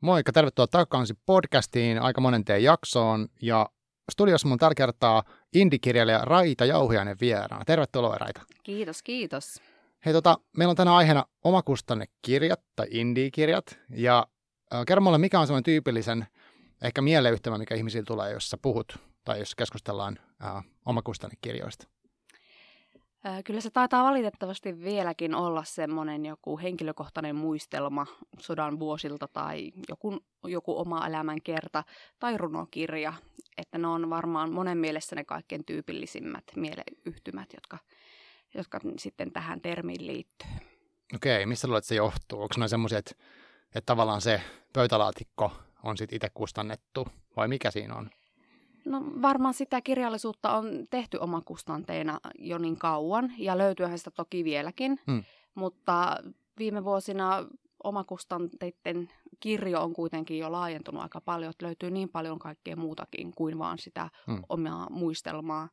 [0.00, 3.28] Moikka, tervetuloa takaisin podcastiin, aika monen teen jaksoon.
[3.42, 3.68] Ja
[4.12, 5.22] studiossa mun tällä kertaa
[5.54, 7.64] indikirjailija Raita Jauhiainen vieraana.
[7.64, 8.40] Tervetuloa Raita.
[8.62, 9.62] Kiitos, kiitos.
[10.04, 13.78] Hei, tota, meillä on tänään aiheena omakustannekirjat tai indie-kirjat.
[13.90, 14.26] Ja
[14.74, 16.26] äh, kerro mulle, mikä on semmoinen tyypillisen
[16.82, 21.86] ehkä mieleyhtymä, mikä ihmisillä tulee, jos sä puhut tai jos keskustellaan äh, omakustannekirjoista?
[23.44, 28.06] Kyllä se taitaa valitettavasti vieläkin olla semmoinen joku henkilökohtainen muistelma
[28.38, 31.84] sodan vuosilta tai joku, joku oma elämän kerta
[32.18, 33.12] tai runokirja.
[33.56, 37.78] Että ne on varmaan monen mielessä ne kaikkein tyypillisimmät mieleyhtymät, jotka,
[38.54, 40.48] jotka sitten tähän termiin liittyy.
[41.14, 42.42] Okei, mistä luulet, että se johtuu?
[42.42, 43.14] Onko ne semmoisia, että,
[43.74, 44.42] että tavallaan se
[44.72, 48.10] pöytälaatikko on sitten itse kustannettu vai mikä siinä on?
[48.84, 55.00] No varmaan sitä kirjallisuutta on tehty omakustanteina jo niin kauan ja löytyyhän sitä toki vieläkin,
[55.06, 55.24] hmm.
[55.54, 56.16] mutta
[56.58, 57.46] viime vuosina
[57.84, 59.08] omakustanteiden
[59.40, 63.78] kirjo on kuitenkin jo laajentunut aika paljon, että löytyy niin paljon kaikkea muutakin kuin vaan
[63.78, 64.42] sitä hmm.
[64.48, 65.68] omaa muistelmaa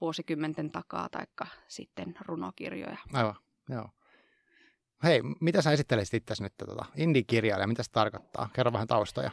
[0.00, 1.26] vuosikymmenten takaa tai
[1.68, 2.98] sitten runokirjoja.
[3.12, 3.34] Aivan,
[3.68, 3.88] joo.
[5.04, 8.48] Hei, mitä sä esittelisit itse nyt tuota indie-kirjailija, mitä se tarkoittaa?
[8.52, 9.30] Kerro vähän taustoja.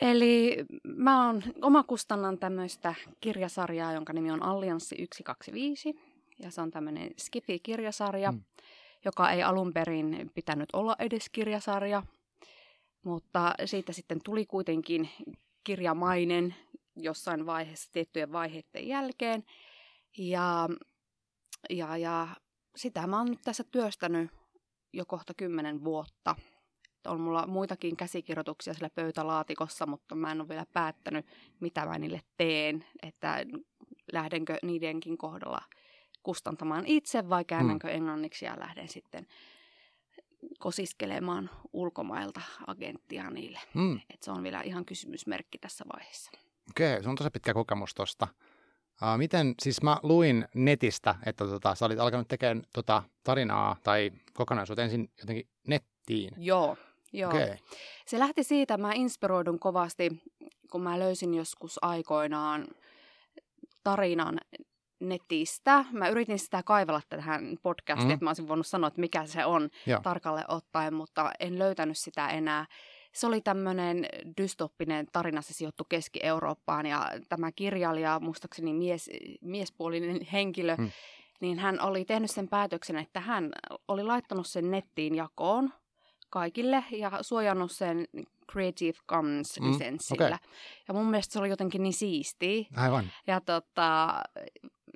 [0.00, 6.00] Eli mä oon omakustannan tämmöistä kirjasarjaa, jonka nimi on Allianssi 125.
[6.38, 8.42] Ja se on tämmöinen Skifi-kirjasarja, mm.
[9.04, 12.02] joka ei alun perin pitänyt olla edes kirjasarja.
[13.04, 15.08] Mutta siitä sitten tuli kuitenkin
[15.64, 16.54] kirjamainen
[16.96, 19.44] jossain vaiheessa tiettyjen vaiheiden jälkeen.
[20.18, 20.68] Ja,
[21.70, 22.28] ja, ja
[22.76, 24.30] sitä mä oon nyt tässä työstänyt
[24.92, 26.34] jo kohta kymmenen vuotta–
[27.06, 31.26] on mulla muitakin käsikirjoituksia siellä pöytälaatikossa, mutta mä en ole vielä päättänyt,
[31.60, 33.44] mitä mä niille teen, että
[34.12, 35.62] lähdenkö niidenkin kohdalla
[36.22, 37.96] kustantamaan itse vai käännänkö hmm.
[37.96, 39.26] englanniksi ja lähden sitten
[40.58, 43.58] kosiskelemaan ulkomailta agenttia niille.
[43.74, 44.00] Hmm.
[44.14, 46.30] Et se on vielä ihan kysymysmerkki tässä vaiheessa.
[46.70, 48.28] Okei, okay, se on tosi pitkä kokemus tuosta.
[49.02, 54.10] Uh, miten, siis mä luin netistä, että tota, sä olit alkanut tekemään tota tarinaa tai
[54.32, 56.34] kokonaisuutta ensin jotenkin nettiin.
[56.36, 56.76] Joo,
[57.12, 57.30] Joo.
[57.30, 57.56] Okay.
[58.06, 60.22] Se lähti siitä, mä inspiroidun kovasti,
[60.70, 62.66] kun mä löysin joskus aikoinaan
[63.84, 64.40] tarinan
[65.00, 65.84] netistä.
[65.92, 68.14] Mä yritin sitä kaivella tähän podcastiin, mm.
[68.14, 70.00] että mä olisin voinut sanoa, että mikä se on Joo.
[70.02, 72.66] tarkalle ottaen, mutta en löytänyt sitä enää.
[73.12, 74.06] Se oli tämmöinen
[74.36, 80.90] dystoppinen tarina, se sijoittui Keski-Eurooppaan ja tämä kirjailija, muistaakseni mies, miespuolinen henkilö, mm.
[81.40, 83.52] niin hän oli tehnyt sen päätöksen, että hän
[83.88, 85.72] oli laittanut sen nettiin jakoon
[86.32, 88.04] kaikille ja suojannut sen
[88.52, 90.36] Creative Commons-lisenssillä.
[90.36, 90.54] Mm, okay.
[90.88, 92.64] Ja mun mielestä se oli jotenkin niin siistiä.
[92.76, 93.04] Aivan.
[93.26, 94.22] Ja tota,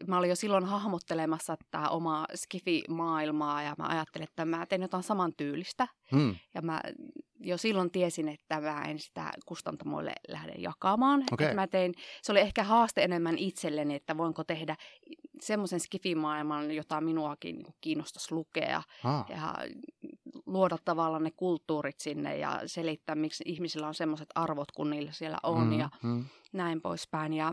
[0.07, 5.03] mä olin jo silloin hahmottelemassa tämä omaa Skifi-maailmaa ja mä ajattelin, että mä teen jotain
[5.03, 5.89] samantyylistä.
[6.13, 6.37] Mm.
[6.55, 6.81] Ja mä
[7.41, 11.25] jo silloin tiesin, että mä en sitä kustantamoille lähde jakamaan.
[11.33, 11.45] Okay.
[11.45, 14.77] Että mä tein, se oli ehkä haaste enemmän itselleni, että voinko tehdä
[15.41, 18.83] semmoisen skifimaailman, jota minuakin kiinnostaisi lukea.
[19.05, 19.27] Ah.
[19.29, 19.55] Ja
[20.47, 25.39] luoda tavallaan ne kulttuurit sinne ja selittää, miksi ihmisillä on semmoiset arvot, kun niillä siellä
[25.43, 26.25] on mm, ja mm.
[26.53, 27.33] näin poispäin.
[27.33, 27.53] Ja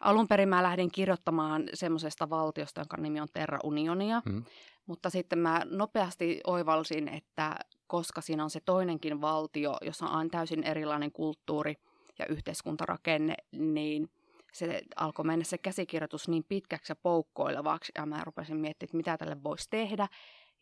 [0.00, 4.44] alun perin mä lähdin kirjoittamaan semmoisesta valtiosta, jonka nimi on Terra Unionia, mm.
[4.86, 7.56] mutta sitten mä nopeasti oivalsin, että
[7.86, 11.74] koska siinä on se toinenkin valtio, jossa on täysin erilainen kulttuuri
[12.18, 14.10] ja yhteiskuntarakenne, niin
[14.52, 19.16] se alkoi mennä se käsikirjoitus niin pitkäksi ja poukkoilevaksi, ja mä rupesin miettimään, että mitä
[19.16, 20.08] tälle voisi tehdä.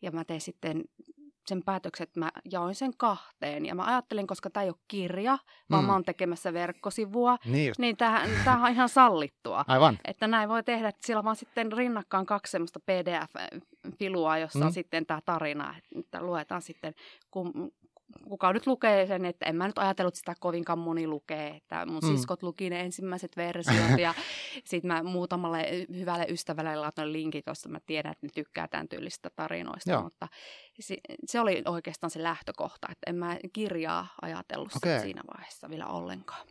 [0.01, 0.83] Ja mä tein sitten
[1.47, 3.65] sen päätöksen, että mä jaoin sen kahteen.
[3.65, 5.37] Ja mä ajattelin, koska tämä ei ole kirja,
[5.71, 5.87] vaan mm.
[5.87, 8.29] mä oon tekemässä verkkosivua, niin, niin tämähän
[8.63, 9.65] on ihan sallittua.
[9.67, 9.99] Aivan.
[10.05, 14.65] Että näin voi tehdä, että sillä on vaan sitten rinnakkaan kaksi semmoista PDF-filua, jossa mm.
[14.65, 16.93] on sitten tämä tarina, että luetaan sitten,
[17.31, 17.71] kun
[18.29, 22.01] kuka nyt lukee sen, että en mä nyt ajatellut sitä kovinkaan moni lukee, että mun
[22.03, 22.07] mm.
[22.07, 24.13] siskot luki ne ensimmäiset versiot ja
[24.69, 29.29] sitten mä muutamalle hyvälle ystävälle laitoin linkit, josta mä tiedän, että ne tykkää tämän tyylistä
[29.35, 30.03] tarinoista, Joo.
[30.03, 30.27] mutta
[30.79, 34.99] se, se oli oikeastaan se lähtökohta, että en mä kirjaa ajatellut okay.
[34.99, 36.47] siinä vaiheessa vielä ollenkaan.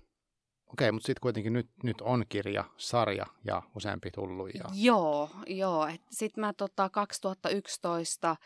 [0.72, 4.54] Okei, okay, mutta sitten kuitenkin nyt, nyt on kirja, sarja ja useampi tullut.
[4.54, 4.64] Ja...
[4.74, 5.88] Joo, joo.
[6.10, 8.36] Sitten mä tota 2011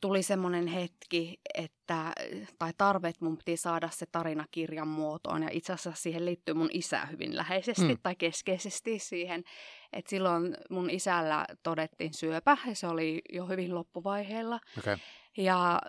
[0.00, 2.12] tuli semmoinen hetki, että,
[2.58, 5.42] tai tarve, että mun piti saada se tarina kirjan muotoon.
[5.42, 7.98] Ja itse asiassa siihen liittyy mun isä hyvin läheisesti mm.
[8.02, 9.44] tai keskeisesti siihen.
[9.92, 14.60] Että silloin mun isällä todettiin syöpä ja se oli jo hyvin loppuvaiheella.
[14.78, 14.96] Okay.
[15.36, 15.80] Ja,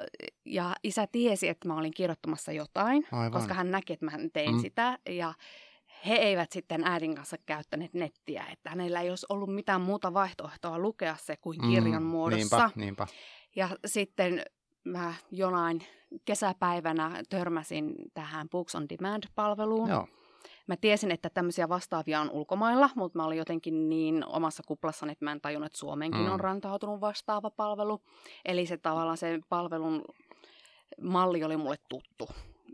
[0.46, 3.32] ja isä tiesi, että mä olin kirjoittamassa jotain, Aivan.
[3.32, 4.62] koska hän näki, että mä tein mm.
[4.62, 5.00] sitä.
[5.10, 5.34] Ja
[6.06, 10.80] he eivät sitten äidin kanssa käyttäneet nettiä, että hänellä ei olisi ollut mitään muuta vaihtoehtoa
[10.80, 12.58] lukea se kuin kirjan mm, muodossa.
[12.58, 13.08] Niinpä, niinpä.
[13.58, 14.44] Ja sitten
[14.84, 15.82] mä jonain
[16.26, 19.90] kesäpäivänä törmäsin tähän Books on Demand-palveluun.
[19.90, 20.08] Joo.
[20.68, 25.26] Mä tiesin, että tämmöisiä vastaavia on ulkomailla, mutta mä olin jotenkin niin omassa kuplassani, että
[25.26, 26.32] mä en tajunnut, että Suomenkin mm.
[26.32, 28.02] on rantautunut vastaava palvelu.
[28.46, 30.06] Eli se tavallaan se palvelun
[31.02, 32.30] malli oli mulle tuttu.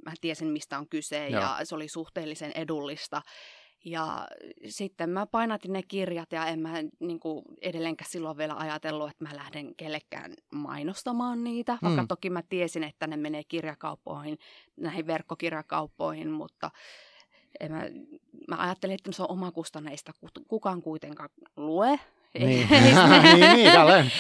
[0.06, 1.42] Mä tiesin, mistä on kyse Joo.
[1.42, 3.22] ja se oli suhteellisen edullista.
[3.86, 4.28] Ja
[4.68, 9.24] sitten mä painatin ne kirjat ja en mä niin kuin edelleenkään silloin vielä ajatellut, että
[9.24, 11.78] mä lähden kellekään mainostamaan niitä.
[11.82, 12.08] Vaikka mm.
[12.08, 14.38] toki mä tiesin, että ne menee kirjakauppoihin,
[14.78, 16.72] näihin verkkokirjakauppoihin, mutta
[17.60, 17.84] en mä,
[18.48, 20.12] mä ajattelin, että se on omakustanneista,
[20.48, 22.00] kukaan kuitenkaan lue.
[22.40, 22.96] Niin, niin,
[23.56, 24.12] niin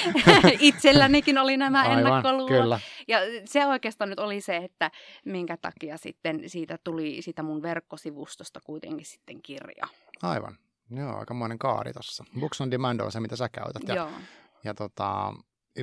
[0.59, 2.61] Itsellänikin oli nämä ennakkoluulot.
[2.61, 2.79] Kyllä.
[3.07, 4.91] Ja se oikeastaan nyt oli se, että
[5.25, 9.87] minkä takia sitten siitä tuli siitä mun verkkosivustosta kuitenkin sitten kirja.
[10.21, 10.57] Aivan.
[10.89, 12.23] Joo, aikamoinen kaari tuossa.
[12.39, 13.87] Books on Demand on se, mitä sä käytät.
[13.87, 14.09] Ja, Joo.
[14.63, 15.33] ja tota,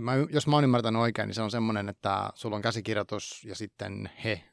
[0.01, 3.55] mä, jos mä oon ymmärtänyt oikein, niin se on semmoinen, että sulla on käsikirjoitus ja
[3.55, 4.45] sitten he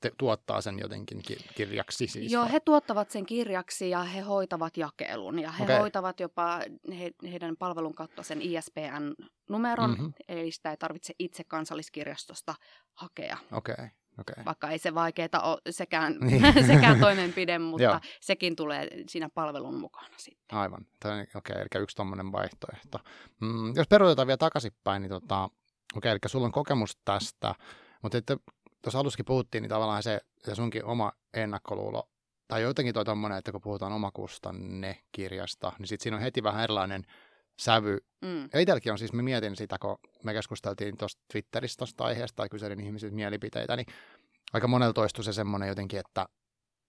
[0.00, 1.22] te, tuottaa sen jotenkin
[1.56, 2.06] kirjaksi?
[2.06, 5.78] Siis Joo, he tuottavat sen kirjaksi ja he hoitavat jakelun ja he okay.
[5.78, 6.60] hoitavat jopa
[6.98, 10.12] he, heidän palvelun kautta sen ISBN-numeron, mm-hmm.
[10.28, 12.54] eli sitä ei tarvitse itse kansalliskirjastosta
[12.94, 13.36] hakea.
[13.52, 13.74] Okei.
[13.74, 13.88] Okay.
[14.18, 14.44] Okay.
[14.44, 16.42] Vaikka ei se vaikeaa ole sekään, niin.
[16.74, 20.58] sekään toimenpide, mutta sekin tulee siinä palvelun mukana sitten.
[20.58, 20.86] Aivan.
[21.04, 22.98] Okei, okay, eli yksi tuommoinen vaihtoehto.
[23.40, 25.52] Mm, jos peruutetaan vielä takaisinpäin, niin tota, okei,
[25.96, 27.54] okay, eli sulla on kokemus tästä,
[28.02, 28.36] mutta että
[28.82, 32.08] tuossa alussakin puhuttiin, niin tavallaan se, se sunkin oma ennakkoluulo,
[32.48, 36.64] tai jotenkin toi tommonen, että kun puhutaan omakustanne kirjasta, niin sitten siinä on heti vähän
[36.64, 37.04] erilainen
[37.60, 37.98] sävy.
[38.20, 38.48] Mm.
[38.52, 42.48] Ja itselläkin on siis, mä mietin sitä, kun me keskusteltiin tuosta Twitterissä tuosta aiheesta tai
[42.48, 43.86] kyselin ihmisiltä mielipiteitä, niin
[44.52, 46.26] aika monella toistui se semmoinen jotenkin, että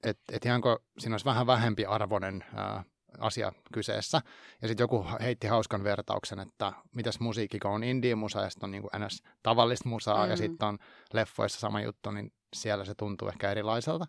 [0.03, 2.83] et, et ihan kun siinä olisi vähän vähempi arvoinen ää,
[3.19, 4.21] asia kyseessä.
[4.61, 8.71] Ja sitten joku heitti hauskan vertauksen, että mitäs musiikki, kun on indie-musa ja sitten on
[8.71, 9.23] niin kuin ns.
[9.43, 10.29] tavallista musaa mm.
[10.29, 10.77] ja sitten on
[11.13, 14.05] leffoissa sama juttu, niin siellä se tuntuu ehkä erilaiselta.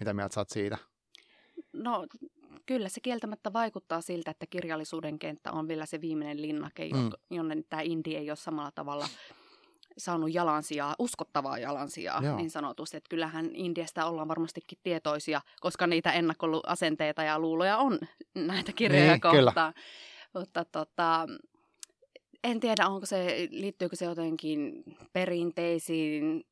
[0.00, 0.78] Mitä mieltä saat siitä?
[1.72, 2.06] No
[2.66, 7.10] kyllä se kieltämättä vaikuttaa siltä, että kirjallisuuden kenttä on vielä se viimeinen linnake, mm.
[7.30, 9.08] jonne tämä indie ei ole samalla tavalla
[9.98, 12.36] saanut jalansijaa, uskottavaa jalansijaa Joo.
[12.36, 12.96] niin sanotusti.
[12.96, 17.98] Että kyllähän Indiasta ollaan varmastikin tietoisia, koska niitä ennakkoluasenteita ja luuloja on
[18.34, 19.72] näitä kirjoja niin, kohtaan.
[19.74, 19.84] Kyllä.
[20.34, 21.26] Mutta tota,
[22.44, 26.44] en tiedä, onko se, liittyykö se jotenkin perinteisiin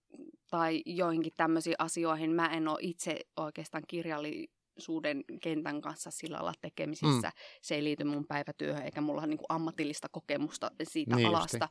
[0.51, 2.31] tai joihinkin tämmöisiin asioihin.
[2.31, 7.29] Mä en ole itse oikeastaan kirjalli suuden kentän kanssa sillä lailla tekemisissä.
[7.29, 7.33] Mm.
[7.63, 11.69] Se ei liity mun päivätyöhön eikä mulla ole niin ammatillista kokemusta siitä niin alasta.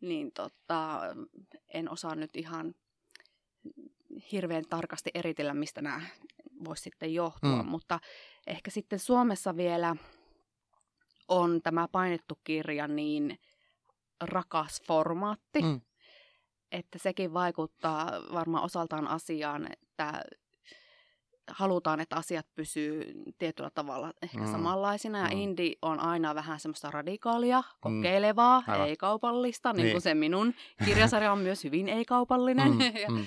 [0.00, 1.00] Niin tota,
[1.74, 2.74] en osaa nyt ihan
[4.32, 6.00] hirveän tarkasti eritellä, mistä nämä
[6.64, 7.62] voisi sitten johtua.
[7.62, 7.68] Mm.
[7.68, 8.00] Mutta
[8.46, 9.96] ehkä sitten Suomessa vielä
[11.28, 13.38] on tämä painettu kirja niin
[14.20, 15.80] rakas formaatti, mm.
[16.72, 20.22] että sekin vaikuttaa varmaan osaltaan asiaan, että
[21.50, 24.52] halutaan, että asiat pysyy tietyllä tavalla ehkä mm.
[24.52, 25.18] samanlaisina.
[25.18, 25.40] Ja mm.
[25.40, 27.66] indie on aina vähän semmoista radikaalia, mm.
[27.80, 28.84] kokeilevaa, mm.
[28.84, 30.54] ei-kaupallista, niin, niin kuin se minun
[30.84, 32.72] kirjasarja on myös hyvin ei-kaupallinen.
[32.72, 32.80] Mm.
[33.02, 33.26] ja, mm.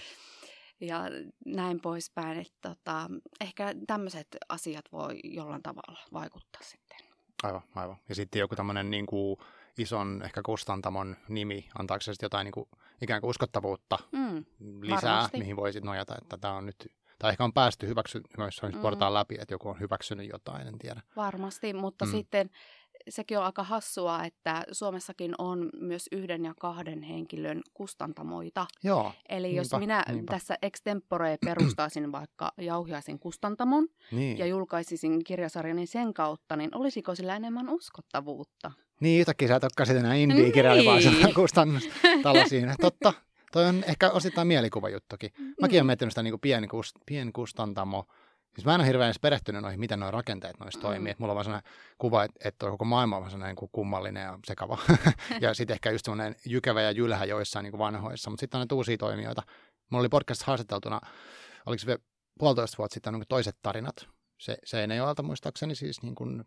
[0.82, 1.00] ja
[1.46, 2.40] näin poispäin.
[2.40, 3.10] Että tota,
[3.42, 6.98] ehkä tämmöiset asiat voi jollain tavalla vaikuttaa sitten.
[7.44, 7.98] Aivan, aivan.
[8.10, 9.38] Ja sitten joku tämmöinen niin kuin
[9.78, 12.70] ison ehkä kustantamon nimi, antaako se sitten jotain niin kuin,
[13.02, 14.46] ikään kuin uskottavuutta mm,
[14.82, 15.38] lisää, varmasti.
[15.38, 19.14] mihin voisit nojata, että tämä on nyt tai ehkä on päästy hyväksymisportaan mm.
[19.14, 21.02] läpi, että joku on hyväksynyt jotain, en tiedä.
[21.16, 22.12] Varmasti, mutta mm.
[22.12, 22.50] sitten
[23.10, 28.66] sekin on aika hassua, että Suomessakin on myös yhden ja kahden henkilön kustantamoita.
[28.84, 30.34] Joo, Eli niinpä, jos minä niinpä.
[30.34, 34.38] tässä extempore perustaisin vaikka jauhiaisin kustantamon niin.
[34.38, 38.72] ja julkaisisin kirjasarjani sen kautta, niin olisiko sillä enemmän uskottavuutta?
[39.00, 41.22] Niin, yhtäkkiä sä et olekaan sitten enää indie-kirjailija, niin.
[41.22, 42.76] vaan kustannustalo siinä.
[42.82, 43.14] Totta,
[43.56, 45.32] Toi on ehkä osittain mielikuvajuttukin.
[45.62, 48.06] Mäkin olen miettinyt sitä niin pieni, kust, pieni kustantamo.
[48.56, 51.14] Siis mä en ole hirveän edes perehtynyt noihin, miten nuo rakenteet noissa toimii.
[51.14, 51.16] Mm.
[51.20, 54.40] mulla on vaan sellainen kuva, että, että koko maailma on vaan sellainen niin kummallinen ja
[54.48, 54.78] sekava.
[55.42, 58.30] ja sitten ehkä just semmoinen jykevä ja jylhä joissain niin kuin vanhoissa.
[58.30, 59.44] Mutta sitten on näitä uusia toimijoita.
[59.90, 61.02] Mulla oli podcast haastateltuna,
[61.66, 61.98] oliko se
[62.40, 64.08] puolitoista vuotta sitten niin toiset tarinat.
[64.38, 66.44] Se, se alta muistaakseni siis niin kuin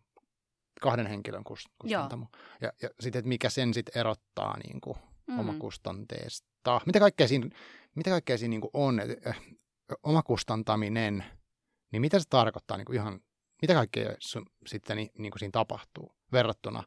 [0.80, 2.26] kahden henkilön kustantamo.
[2.32, 2.42] Joo.
[2.60, 4.96] Ja, ja sitten, että mikä sen sitten erottaa niin kuin
[5.26, 5.38] mm.
[5.38, 6.48] omakustanteesta.
[6.86, 7.48] Mitä kaikkea siinä,
[7.94, 9.00] mitä kaikkea siinä niin on?
[9.26, 9.40] Äh,
[10.02, 11.24] omakustantaminen,
[11.92, 13.20] niin mitä se tarkoittaa niin kuin ihan,
[13.62, 16.82] mitä kaikkea sun, sitten niin, niin kuin siinä tapahtuu verrattuna,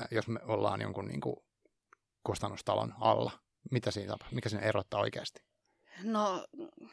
[0.00, 1.36] äh, jos me ollaan jonkun niin kuin
[2.24, 3.30] kustannustalon alla?
[3.70, 5.42] Mitä siinä Mikä siinä erottaa oikeasti?
[6.02, 6.46] No,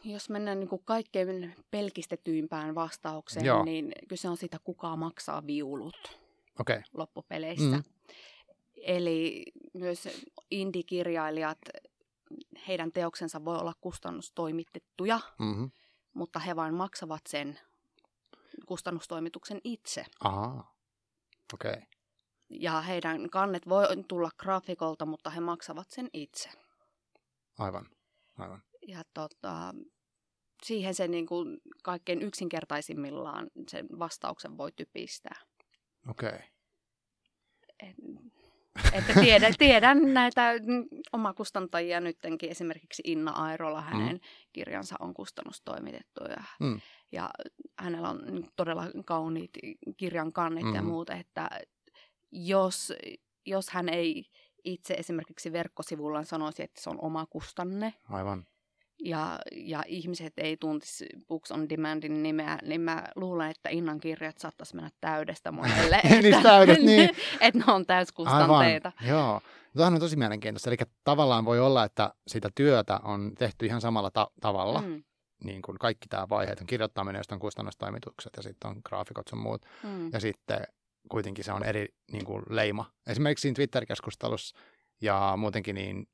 [0.04, 3.64] jos mennään niin kuin kaikkein pelkistetyimpään vastaukseen, Joo.
[3.64, 6.20] niin kyse on siitä, kuka maksaa viulut
[6.60, 6.82] okay.
[6.94, 7.78] loppupeleissä.
[7.78, 7.84] Mm.
[8.82, 10.08] Eli myös
[10.52, 11.58] indikirjailijat,
[12.68, 15.72] heidän teoksensa voi olla kustannustoimitettuja, mm-hmm.
[16.14, 17.60] mutta he vain maksavat sen
[18.66, 20.06] kustannustoimituksen itse.
[20.20, 20.74] Aha,
[21.54, 21.72] okei.
[21.72, 21.82] Okay.
[22.50, 26.50] Ja heidän kannet voi tulla graafikolta, mutta he maksavat sen itse.
[27.58, 27.90] Aivan,
[28.38, 28.64] aivan.
[28.88, 29.74] Ja tota,
[30.64, 35.42] siihen se niin kuin kaikkein yksinkertaisimmillaan sen vastauksen voi typistää.
[36.10, 36.30] Okei.
[36.30, 36.42] Okay.
[38.94, 40.52] Että tiedän, tiedän näitä
[41.14, 44.20] omakustantajia nyttenkin, esimerkiksi Inna Airola, hänen mm.
[44.54, 46.82] kirjansa on kustannustoimitettu ja, mm.
[47.12, 47.30] ja
[47.80, 49.52] hänellä on todella kauniit
[49.98, 50.76] kirjan kannit mm.
[50.76, 51.50] ja muut, että
[52.32, 52.94] jos,
[53.46, 54.26] jos hän ei
[54.64, 58.46] itse esimerkiksi verkkosivullaan sanoisi, että se on oma kustanne, Aivan
[59.04, 64.38] ja, ja ihmiset ei tuntisi Books on Demandin nimeä, niin mä luulen, että Innan kirjat
[64.38, 66.02] saattaisi mennä täydestä monelle.
[66.22, 67.10] niin täydet, niin.
[67.40, 68.92] että ne on täyskustanteita.
[69.02, 69.42] Aivan, joo.
[69.74, 70.70] Tuohan on tosi mielenkiintoista.
[70.70, 74.82] Eli tavallaan voi olla, että sitä työtä on tehty ihan samalla ta- tavalla.
[74.82, 75.04] Mm.
[75.44, 79.40] Niin kuin kaikki tämä vaiheet on kirjoittaminen, josta on kustannustoimitukset ja sitten on graafikot sun
[79.40, 79.66] muut.
[79.84, 80.10] Mm.
[80.14, 80.64] Ja sitten
[81.10, 82.92] kuitenkin se on eri niin kuin leima.
[83.08, 84.60] Esimerkiksi siinä Twitter-keskustelussa
[85.02, 86.08] ja muutenkin niin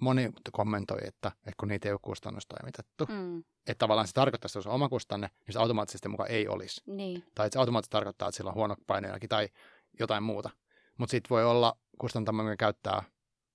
[0.00, 3.38] moni kommentoi, että, että kun niitä ei ole kustannustoimitettu, mm.
[3.38, 6.82] että tavallaan se tarkoittaa, että se on oma kustanne, niin se automaattisesti mukaan ei olisi.
[6.86, 7.24] Niin.
[7.34, 9.48] Tai että se automaattisesti tarkoittaa, että sillä on huono painojakin tai
[9.98, 10.50] jotain muuta.
[10.98, 13.02] Mutta sitten voi olla kustantamo, joka käyttää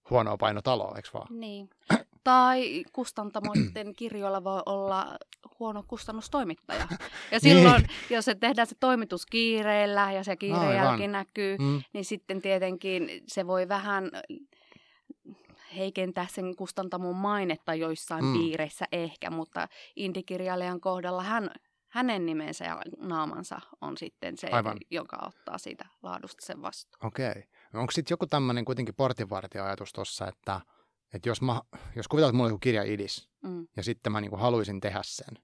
[0.09, 1.27] huonoa painotaloa, eikö vaan?
[1.29, 1.69] Niin.
[2.23, 5.17] tai kustantamoiden kirjoilla voi olla
[5.59, 6.88] huono kustannustoimittaja.
[7.31, 7.89] Ja silloin, niin.
[8.09, 11.81] jos se tehdään se toimitus kiireellä ja se kiireen näkyy, mm.
[11.93, 14.12] niin sitten tietenkin se voi vähän
[15.77, 18.34] heikentää sen kustantamon mainetta joissain mm.
[18.34, 21.50] piireissä ehkä, mutta indikirjailijan kohdalla hän,
[21.94, 24.77] hänen nimensä ja naamansa on sitten se, Aivan.
[24.92, 27.08] joka ottaa siitä laadusta sen vastuun.
[27.08, 27.30] Okei.
[27.30, 27.44] Okay.
[27.74, 30.62] No onko sitten joku tämmöinen kuitenkin portinvartija-ajatus tuossa, että,
[31.13, 31.62] että jos, mä,
[31.96, 33.68] jos kuvitellaan, että mulla on joku kirja idis mm.
[33.77, 35.38] ja sitten mä niin haluaisin tehdä sen,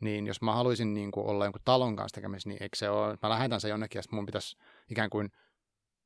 [0.00, 3.18] niin jos mä haluaisin niin kuin olla jonkun talon kanssa tekemisissä, niin eikö se ole,
[3.22, 4.56] mä lähetän sen jonnekin ja mun pitäisi
[4.90, 5.30] ikään kuin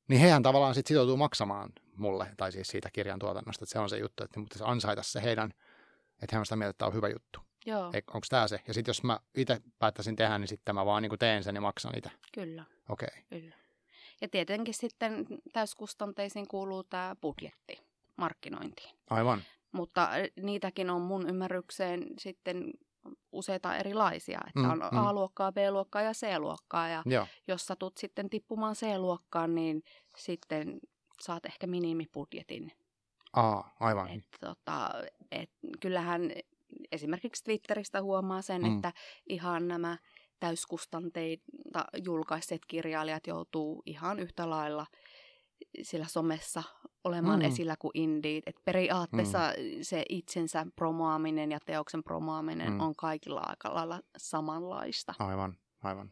[0.08, 3.88] niin hehän tavallaan sitten sitoutuu maksamaan mulle, tai siis siitä kirjan tuotannosta, että se on
[3.88, 5.54] se juttu, että mutta se ansaita se heidän,
[6.22, 7.40] että he on sitä mieltä, että tämä on hyvä juttu.
[7.66, 7.86] Joo.
[7.86, 8.60] Onko tämä se?
[8.68, 11.60] Ja sitten jos mä itse päättäisin tehdä, niin sitten mä vaan niin teen sen ja
[11.60, 12.10] maksan itse.
[12.34, 12.64] Kyllä.
[12.88, 13.08] Okei.
[13.12, 13.40] Okay.
[13.40, 13.56] Kyllä.
[14.20, 17.80] Ja tietenkin sitten täyskustanteisiin kuuluu tämä budjetti
[18.16, 18.94] markkinointiin.
[19.10, 19.42] Aivan.
[19.72, 20.10] Mutta
[20.42, 22.70] niitäkin on mun ymmärrykseen sitten
[23.36, 24.98] useita erilaisia, että mm, on mm.
[24.98, 26.88] A-luokkaa, B-luokkaa ja C-luokkaa.
[26.88, 27.26] Ja Joo.
[27.48, 29.82] jos satut sitten tippumaan C-luokkaan, niin
[30.16, 30.80] sitten
[31.20, 32.72] saat ehkä minimibudjetin.
[33.32, 34.08] Aa, aivan.
[34.10, 34.90] Et, tota,
[35.30, 35.50] et,
[35.80, 36.32] kyllähän
[36.92, 38.76] esimerkiksi Twitteristä huomaa sen, mm.
[38.76, 38.92] että
[39.28, 39.98] ihan nämä
[40.40, 44.86] täyskustanteita julkaiset kirjailijat joutuu ihan yhtä lailla
[45.82, 46.62] sillä somessa
[47.06, 47.44] olemaan mm.
[47.44, 48.48] esillä kuin indiit.
[48.48, 49.82] Et periaatteessa mm.
[49.82, 52.80] se itsensä promoaminen ja teoksen promoaminen mm.
[52.80, 55.14] on kaikilla aika lailla samanlaista.
[55.18, 56.10] Aivan, aivan.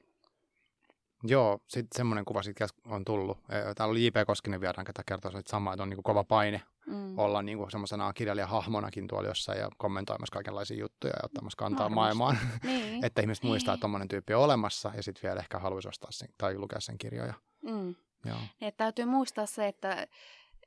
[1.22, 3.38] Joo, sitten semmoinen kuva siitä on tullut.
[3.76, 4.14] Täällä oli J.P.
[4.26, 7.18] Koskinen vieraan, ketä kertoo että sama, että on niin kuin kova paine mm.
[7.18, 12.38] olla niin kuin semmoisena kirjailijahahmonakin tuolla jossain ja kommentoimassa kaikenlaisia juttuja ja ottamassa kantaa maailmaan.
[12.62, 13.04] Niin.
[13.04, 16.28] että ihmiset muistaa, että tuommoinen tyyppi on olemassa ja sitten vielä ehkä haluaisi ostaa sen
[16.38, 17.34] tai lukea sen kirjoja.
[17.62, 17.94] Mm.
[18.24, 18.38] Joo.
[18.60, 20.06] Niin, täytyy muistaa se, että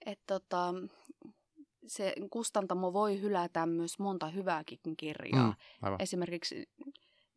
[0.08, 0.74] et tota,
[1.88, 5.56] se kustantamo voi hylätä myös monta hyvääkin kirjaa.
[5.82, 6.70] Mm, Esimerkiksi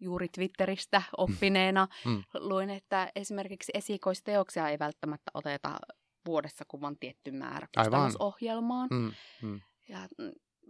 [0.00, 2.22] juuri Twitteristä oppineena mm.
[2.34, 5.78] luin, että esimerkiksi esikoisteoksia ei välttämättä oteta
[6.26, 8.88] vuodessa kuin vain tietty määrä kustannusohjelmaan.
[8.90, 9.12] Mm,
[9.42, 9.60] mm.
[9.88, 9.98] Ja,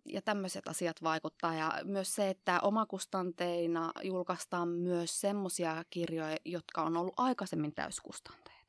[0.04, 1.54] ja tämmöiset asiat vaikuttaa.
[1.54, 8.59] Ja myös se, että omakustanteina julkaistaan myös semmoisia kirjoja, jotka on ollut aikaisemmin täyskustanteja.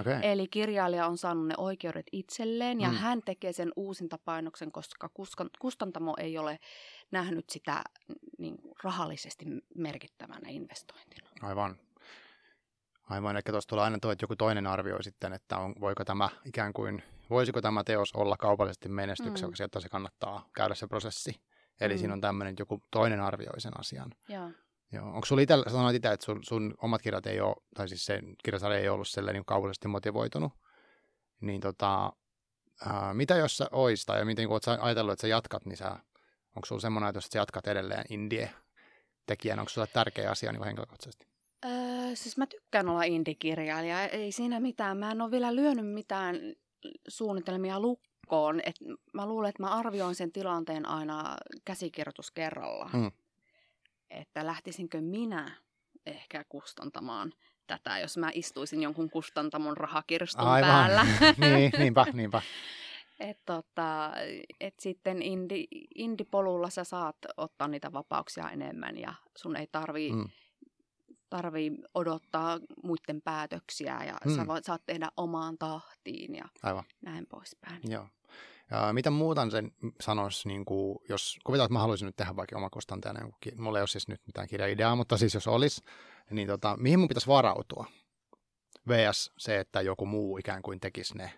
[0.00, 0.18] Okay.
[0.22, 2.94] Eli kirjailija on saanut ne oikeudet itselleen ja mm.
[2.94, 5.10] hän tekee sen uusintapainoksen, koska
[5.58, 6.58] kustantamo ei ole
[7.10, 7.82] nähnyt sitä
[8.38, 9.44] niin rahallisesti
[9.74, 11.28] merkittävänä investointina.
[11.42, 11.76] Aivan.
[13.10, 16.28] Aivan, eli tuossa tulee aina tuo, että joku toinen arvioi sitten, että on, voiko tämä
[16.44, 19.64] ikään kuin, voisiko tämä teos olla kaupallisesti menestykseksi, mm.
[19.64, 21.42] että se kannattaa käydä se prosessi.
[21.80, 21.98] Eli mm.
[21.98, 24.10] siinä on tämmöinen, että joku toinen arvioi sen asian.
[24.28, 24.50] Joo.
[24.92, 25.06] Joo.
[25.06, 28.20] Onko sulla itse, sanoit itse, että sun, sun omat kirjat ei ole, tai siis se
[28.44, 30.52] kirjasarja ei ollut sellainen niin kaupallisesti motivoitunut,
[31.40, 32.12] niin tota,
[32.86, 35.90] ää, mitä jos sä ois, tai miten kun oot ajatellut, että sä jatkat, niin sä,
[36.56, 41.26] onko sulla semmoinen ajatus, että sä jatkat edelleen indie-tekijänä, onko sulla tärkeä asia niin henkilökohtaisesti?
[41.64, 44.98] Öö, siis mä tykkään olla indie-kirjailija, ei siinä mitään.
[44.98, 46.36] Mä en ole vielä lyönyt mitään
[47.08, 48.60] suunnitelmia lukkoon.
[48.64, 48.76] Et
[49.14, 52.90] mä luulen, että mä arvioin sen tilanteen aina käsikirjoitus kerralla.
[52.92, 53.12] Hmm
[54.12, 55.50] että lähtisinkö minä
[56.06, 57.32] ehkä kustantamaan
[57.66, 60.70] tätä, jos mä istuisin jonkun kustantamon rahakirstun Aivan.
[60.70, 61.06] päällä.
[61.50, 62.42] niin, niinpä, niinpä.
[63.20, 64.12] Et tota,
[64.60, 65.64] et sitten indi,
[65.94, 70.28] indipolulla sä saat ottaa niitä vapauksia enemmän ja sun ei tarvii, mm.
[71.30, 74.36] tarvii odottaa muiden päätöksiä ja mm.
[74.36, 76.84] sä voit, saat tehdä omaan tahtiin ja Aivan.
[77.00, 77.80] näin poispäin.
[77.88, 78.08] Joo.
[78.72, 82.56] Ja mitä muuta sen sanoisi, niin kuin, jos kuvitaan, että mä haluaisin nyt tehdä vaikka
[82.56, 85.82] omakustantajana, niin mulla ei ole siis nyt mitään kirjaideaa, mutta siis jos olisi,
[86.30, 87.86] niin tota, mihin mun pitäisi varautua?
[88.88, 91.32] VS se, että joku muu ikään kuin tekisi ne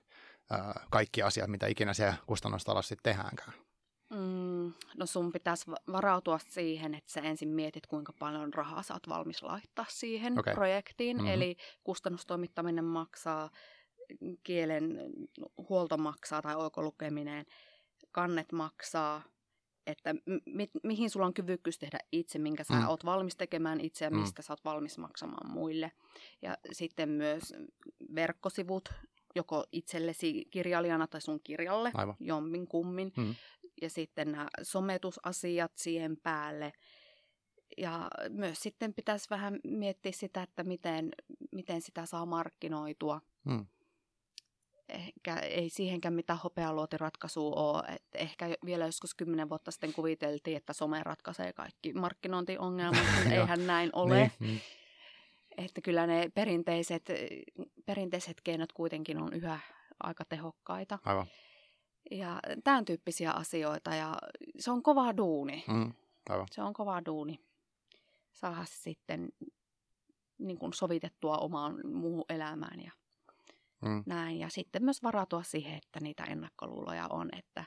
[0.51, 3.53] ää, kaikki asiat, mitä ikinä siellä kustannustalossa sitten tehdäänkään.
[4.11, 9.09] Mm, no sun pitäisi varautua siihen, että sä ensin mietit, kuinka paljon rahaa sä oot
[9.09, 10.55] valmis laittaa siihen okay.
[10.55, 11.17] projektiin.
[11.17, 11.33] Mm-hmm.
[11.33, 13.51] Eli kustannustoimittaminen maksaa,
[14.43, 14.99] kielen
[15.69, 17.47] huolto maksaa tai oikolukeminen,
[18.13, 19.23] kannet maksaa,
[19.87, 20.15] että
[20.47, 22.89] mi- mihin sulla on kyvykkyys tehdä itse, minkä sä mm.
[22.89, 24.17] oot valmis tekemään itse ja mm.
[24.17, 24.45] mistä mm.
[24.45, 25.93] sä oot valmis maksamaan muille.
[26.43, 27.55] Ja sitten myös
[28.15, 28.89] verkkosivut,
[29.35, 32.17] joko itsellesi kirjailijana tai sun kirjalle, Aivan.
[32.21, 33.13] jommin kummin.
[33.17, 33.35] Mm.
[33.83, 36.73] Ja sitten nämä sometusasiat siihen päälle.
[37.79, 41.11] Ja myös sitten pitäisi vähän miettiä sitä, että miten,
[41.53, 43.21] miten sitä saa markkinoitua.
[43.45, 43.67] Mm
[44.89, 47.83] ehkä ei siihenkään mitään hopealuotiratkaisua ole.
[47.89, 53.67] Et ehkä vielä joskus kymmenen vuotta sitten kuviteltiin, että some ratkaisee kaikki markkinointiongelmat, mutta eihän
[53.67, 54.19] näin ole.
[54.19, 54.61] Niin, niin.
[55.57, 57.09] Että kyllä ne perinteiset,
[57.87, 59.61] perinteiset keinot kuitenkin on yhä
[60.03, 60.99] aika tehokkaita.
[61.05, 61.27] Aivan.
[62.11, 64.17] Ja tämän tyyppisiä asioita ja
[64.59, 65.65] se on kova duuni.
[65.69, 65.93] Mm,
[66.29, 66.47] aivan.
[66.51, 67.41] Se on kova duuni.
[68.33, 69.29] Saada sitten
[70.39, 72.93] niin kuin sovitettua omaan muuhun elämään ja
[73.85, 74.03] mm.
[74.07, 74.39] näin.
[74.39, 77.65] Ja sitten myös varautua siihen, että niitä ennakkoluuloja on, että,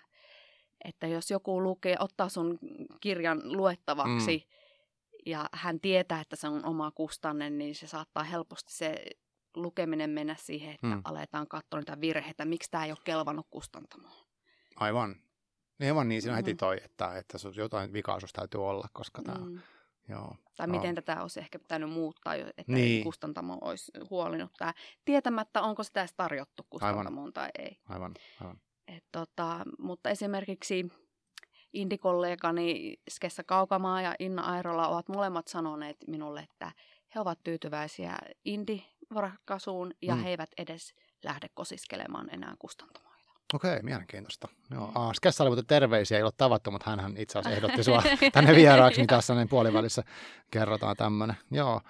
[0.85, 2.59] että jos joku lukee, ottaa sun
[3.01, 5.21] kirjan luettavaksi mm.
[5.25, 9.05] ja hän tietää, että se on oma kustanne, niin se saattaa helposti se
[9.55, 11.01] lukeminen mennä siihen, että mm.
[11.03, 14.27] aletaan katsoa niitä virheitä, miksi tämä ei ole kelvannut kustantamoon.
[14.75, 15.15] Aivan.
[15.81, 16.45] Aivan niin, siinä mm-hmm.
[16.45, 19.45] heti toi, että, että jotain vikaa täytyy olla, koska tämä...
[19.45, 19.59] Mm
[20.09, 20.35] Joo.
[20.57, 23.03] Tai miten tätä olisi ehkä pitänyt muuttaa, että niin.
[23.03, 24.73] kustantamo olisi huolinut tämä.
[25.05, 27.33] Tietämättä, onko sitä edes tarjottu kustantamoon aivan.
[27.33, 27.77] tai ei.
[27.89, 28.61] Aivan, aivan.
[28.87, 30.89] Et tota, mutta esimerkiksi
[31.73, 36.71] indikollegani Skessa Kaukamaa ja Inna Airola ovat molemmat sanoneet minulle, että
[37.15, 40.21] he ovat tyytyväisiä indivarakasuun ja mm.
[40.21, 40.93] he eivät edes
[41.23, 43.06] lähde kosiskelemaan enää kustantamoon.
[43.53, 44.47] Okei, mielenkiintoista.
[44.71, 44.87] Joo.
[44.87, 45.13] Mm.
[45.13, 49.15] Skessa oli terveisiä, ei ole tavattu, mutta hän itse asiassa ehdotti sua tänne vieraaksi, mitä
[49.15, 50.03] tässä näin puolivälissä
[50.51, 51.35] kerrotaan tämmöinen.
[51.51, 51.81] Joo.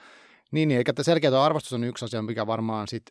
[0.52, 3.04] Niin, niin, eli selkeä tuo arvostus on yksi asia, mikä varmaan sit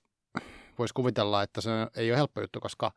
[0.79, 2.93] voisi kuvitella, että se ei ole helppo juttu, koska,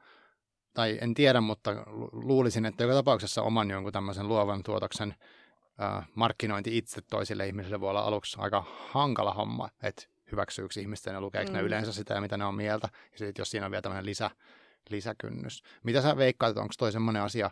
[0.73, 1.71] tai en tiedä, mutta
[2.11, 5.15] luulisin, että joka tapauksessa oman jonkun tämmöisen luovan tuotoksen
[5.81, 11.21] äh, markkinointi itse toisille ihmisille voi olla aluksi aika hankala homma, että hyväksyykö ihmisten ja
[11.21, 11.57] lukeeko mm.
[11.57, 12.89] ne yleensä sitä ja mitä ne on mieltä.
[13.11, 14.31] Ja sitten jos siinä on vielä tämmöinen lisä,
[14.89, 15.63] lisäkynnys.
[15.83, 17.51] Mitä sä veikkaat, onko toi semmoinen asia,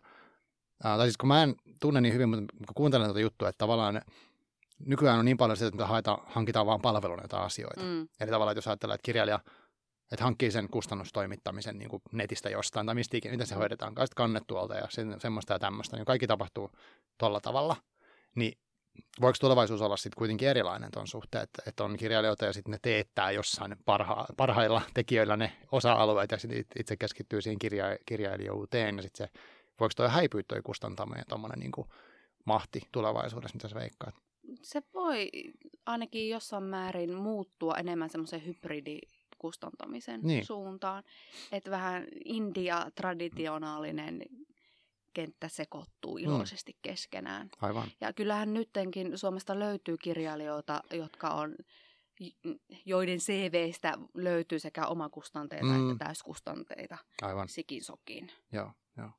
[0.84, 3.58] ää, tai siis kun mä en tunne niin hyvin, mutta kun kuuntelen tätä juttua, että
[3.58, 4.02] tavallaan
[4.86, 7.84] nykyään on niin paljon sitä, että haeta, hankitaan vaan palveluna jotain asioita.
[7.84, 8.08] Mm.
[8.20, 9.40] Eli tavallaan, että jos ajattelee, että kirjailija
[10.12, 13.60] että hankkii sen kustannustoimittamisen niin kuin netistä jostain, tai mistä ikinä, miten se mm.
[13.60, 16.72] hoidetaan, kai kannettuolta ja sen, semmoista ja tämmöistä, niin kaikki tapahtuu
[17.18, 17.76] tuolla tavalla,
[18.36, 18.58] niin
[19.22, 22.80] voiko tulevaisuus olla sitten kuitenkin erilainen tuon suhteen, että, että on kirjailijoita ja sitten ne
[22.82, 29.02] teettää jossain parha, parhailla tekijöillä ne osa-alueet ja sitten itse keskittyy siihen kirja, kirjailijuuteen ja
[29.02, 29.40] sitten se,
[29.80, 31.72] voiko toi häipyä toi kustantaminen ja tuommoinen niin
[32.46, 34.16] mahti tulevaisuudessa, mitä sä veikkaat?
[34.62, 35.30] Se voi
[35.86, 39.00] ainakin jossain määrin muuttua enemmän semmoisen hybridi
[39.38, 40.46] kustantamisen niin.
[40.46, 41.04] suuntaan.
[41.52, 44.22] Että vähän india-traditionaalinen
[45.18, 46.24] kenttä sekoittuu mm.
[46.24, 46.80] iloisesti mm.
[46.82, 47.50] keskenään.
[47.62, 47.88] Aivan.
[48.02, 51.56] Ja kyllähän nyttenkin Suomesta löytyy kirjailijoita, jotka on
[52.86, 55.92] joiden CVstä löytyy sekä omakustanteita mm.
[55.92, 56.98] että täyskustanteita.
[57.22, 57.50] Aivan.
[57.50, 58.32] Sikin sokin.
[58.52, 59.10] Joo, joo.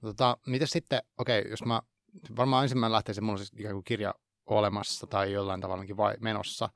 [0.00, 1.82] Tota, miten sitten, okei, okay, jos mä,
[2.36, 4.14] varmaan ensimmäinen lähtee se, mulla on siis ikään kuin kirja
[4.46, 6.68] olemassa tai jollain tavalla vai menossa,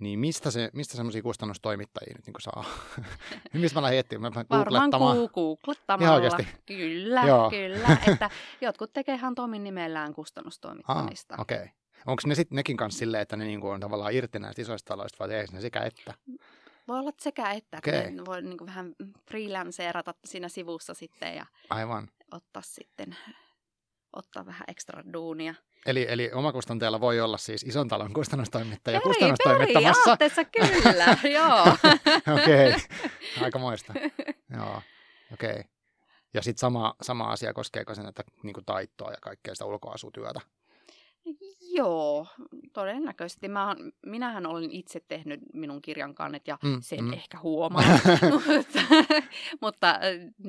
[0.00, 2.64] niin mistä, se, mistä semmoisia kustannustoimittajia nyt niin saa?
[3.52, 4.32] mistä mä lähdin etsimään?
[4.34, 4.90] Mä Varmaan
[5.34, 6.04] googlettamalla.
[6.04, 6.46] Ihan oikeasti?
[6.66, 7.50] Kyllä, Joo.
[7.50, 7.96] kyllä.
[8.12, 11.34] Että jotkut tekee ihan Tomin nimellään kustannustoimittamista.
[11.34, 11.56] Ah, okei.
[11.56, 11.68] Okay.
[12.06, 15.16] Onko ne sitten nekin kanssa silleen, että ne niinku on tavallaan irti näistä isoista taloista
[15.18, 16.14] vai tehdäänkö ne sekä että?
[16.88, 17.94] Voi olla sekä että, okay.
[17.94, 18.94] että ne voi niinku vähän
[19.30, 22.08] freelanceerata siinä sivussa sitten ja Aivan.
[22.30, 23.16] ottaa sitten
[24.12, 25.54] ottaa vähän ekstra duunia.
[25.86, 30.16] Eli, eli omakustantajalla voi olla siis ison talon kustannustoimittaja peri, kustannustoimittamassa.
[30.44, 31.76] kyllä, joo.
[32.34, 32.80] Okei, okay.
[33.40, 33.94] aika moista.
[34.56, 34.82] joo,
[35.32, 35.50] okei.
[35.50, 35.62] Okay.
[36.34, 40.40] Ja sitten sama, sama asia koskeeko sen, että niin taittoa ja kaikkea sitä ulkoasutyötä?
[41.72, 42.26] Joo,
[42.72, 43.48] todennäköisesti.
[43.48, 47.12] Mä, minähän olen itse tehnyt minun kirjan kannet ja mm, sen mm.
[47.12, 47.82] ehkä huomaa.
[48.30, 48.80] mutta,
[49.62, 50.00] mutta äh,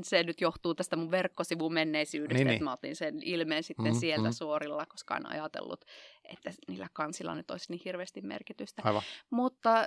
[0.03, 2.63] se nyt johtuu tästä mun verkkosivun menneisyydestä, niin, että niin.
[2.63, 4.33] mä otin sen ilmeen sitten mm, sieltä mm.
[4.33, 5.85] suorilla, koska en ajatellut,
[6.25, 8.81] että niillä kansilla nyt olisi niin hirveästi merkitystä.
[8.85, 9.01] Aivan.
[9.29, 9.85] Mutta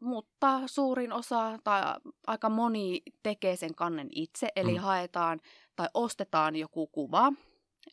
[0.00, 1.82] mutta suurin osa tai
[2.26, 4.78] aika moni tekee sen kannen itse, eli mm.
[4.78, 5.40] haetaan
[5.76, 7.32] tai ostetaan joku kuva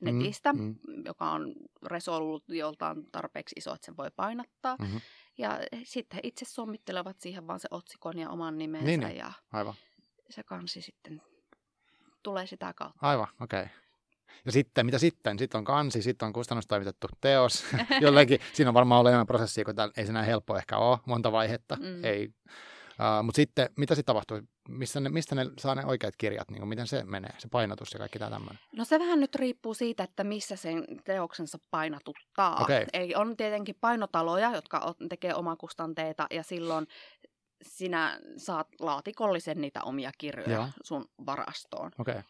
[0.02, 1.06] netistä, mm, mm.
[1.06, 1.54] joka on
[1.86, 4.76] resollut joltain tarpeeksi iso, että sen voi painattaa.
[4.80, 5.02] Mm-hmm.
[5.38, 9.18] Ja sitten itse sommittelevat siihen vaan se otsikon ja oman nimensä niin, niin.
[9.18, 9.74] ja Aivan.
[10.30, 11.22] se kansi sitten
[12.24, 13.00] tulee sitä kautta.
[13.02, 13.64] Aivan, okei.
[13.64, 13.74] Okay.
[14.46, 15.40] Ja sitten, mitä sitten?
[15.40, 17.66] Sitten on kansi, sitten on kustannustoimitettu teos.
[18.02, 21.32] Jollekin, siinä on varmaan ollut enemmän prosessia, kun ei se näin helppo ehkä ole, monta
[21.32, 21.76] vaihetta.
[21.76, 22.04] Mm.
[22.04, 22.34] Ei.
[23.00, 24.42] Uh, Mutta sitten, mitä sitten tapahtuu?
[24.70, 26.52] Mistä ne, mistä ne saa ne oikeat kirjat?
[26.52, 28.60] Niin kuin, miten se menee, se painotus ja kaikki tämä tämmöinen?
[28.76, 32.62] No se vähän nyt riippuu siitä, että missä sen teoksensa painatuttaa.
[32.62, 32.86] Okay.
[32.94, 36.88] Eli on tietenkin painotaloja, jotka tekee omakustanteita ja silloin
[37.62, 40.68] sinä saat laatikollisen niitä omia kirjoja Joo.
[40.84, 41.92] sun varastoon.
[42.00, 42.22] Okay.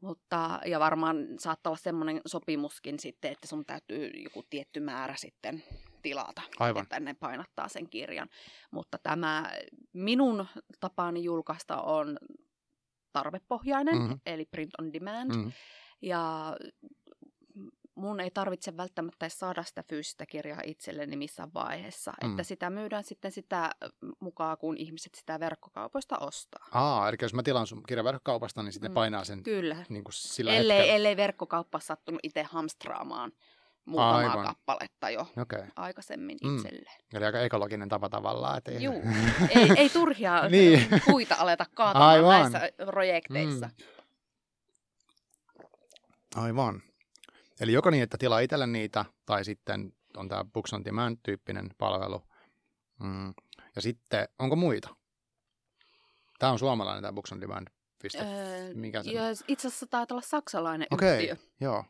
[0.00, 5.64] Mutta, ja varmaan saattaa olla semmoinen sopimuskin sitten, että sun täytyy joku tietty määrä sitten
[6.02, 6.82] tilata, Aivan.
[6.82, 8.28] että ne painattaa sen kirjan.
[8.70, 9.52] Mutta tämä
[9.92, 10.46] minun
[10.80, 12.18] tapaani julkaista on
[13.12, 14.20] tarvepohjainen, mm-hmm.
[14.26, 15.34] eli print on demand.
[15.34, 15.52] Mm-hmm.
[16.02, 16.56] Ja
[17.94, 22.12] mun ei tarvitse välttämättä saada sitä fyysistä kirjaa itselleni missään vaiheessa.
[22.22, 22.30] Mm.
[22.30, 23.70] Että sitä myydään sitten sitä
[24.20, 26.66] mukaan, kun ihmiset sitä verkkokaupoista ostaa.
[26.72, 28.94] Aa, eli jos mä tilaan sun kirjan verkkokaupasta, niin sitten mm.
[28.94, 29.76] painaa sen Kyllä.
[29.88, 30.96] Niin kuin sillä ellei, hetkellä.
[30.96, 33.32] ellei verkkokauppa sattunut itse hamstraamaan
[33.84, 34.46] muutamaa Aivan.
[34.46, 35.62] kappaletta jo okay.
[35.76, 36.56] aikaisemmin mm.
[36.56, 37.00] itselleen.
[37.14, 38.58] Eli aika ekologinen tapa tavallaan.
[38.58, 38.82] Että ei...
[38.82, 39.02] Juu,
[39.56, 40.88] ei, ei turhia niin.
[41.06, 42.52] puita aleta kaatamaan Aivan.
[42.52, 43.66] näissä projekteissa.
[43.66, 43.84] Mm.
[46.34, 46.82] Aivan.
[47.60, 52.22] Eli joko niin, että tilaa itselle niitä, tai sitten on tämä Books on Demand-tyyppinen palvelu.
[53.00, 53.34] Mm.
[53.76, 54.96] Ja sitten, onko muita?
[56.38, 57.68] Tämä on suomalainen tämä Books on Demand.
[58.14, 59.10] Öö, Mikä se
[59.48, 61.36] itse asiassa taitaa olla saksalainen okay, yhtiö.
[61.60, 61.84] joo.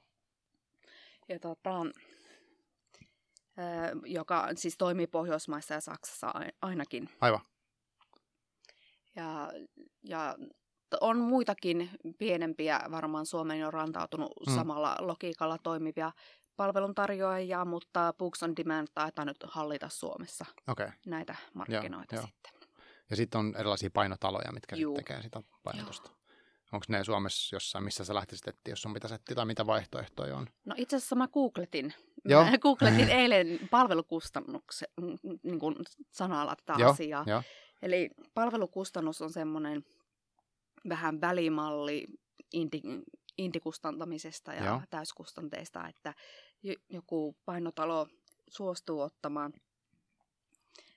[1.28, 1.70] Ja tota,
[4.06, 6.32] joka siis toimii Pohjoismaissa ja Saksassa
[6.62, 7.08] ainakin.
[7.20, 7.40] Aivan.
[9.16, 9.52] Ja,
[10.08, 10.36] ja
[11.00, 14.54] on muitakin pienempiä, varmaan Suomeen jo rantautunut mm.
[14.54, 16.12] samalla logiikalla toimivia
[16.56, 20.90] palveluntarjoajia, mutta Books on Demand taitaa nyt hallita Suomessa okay.
[21.06, 22.52] näitä markkinoita ja, sitten.
[23.10, 26.10] Ja sitten on erilaisia painotaloja, mitkä sitten tekee sitä painotusta.
[26.72, 30.36] Onko ne Suomessa jossain, missä sä lähtisit etsiä, jos sun pitäisi etsiä, tai mitä vaihtoehtoja
[30.36, 30.46] on?
[30.64, 31.94] No itse asiassa mä googletin.
[32.24, 32.44] Joo.
[32.44, 34.88] Mä googletin eilen palvelukustannuksen
[35.42, 35.76] niin kuin
[36.10, 37.24] sanalla tätä Joo, asiaa.
[37.26, 37.42] Jo.
[37.82, 39.84] Eli palvelukustannus on semmoinen
[40.88, 42.06] vähän välimalli
[42.52, 42.82] inti,
[43.38, 44.82] intikustantamisesta ja Joo.
[44.90, 46.14] täyskustanteista, että
[46.88, 48.08] joku painotalo
[48.48, 49.52] suostuu ottamaan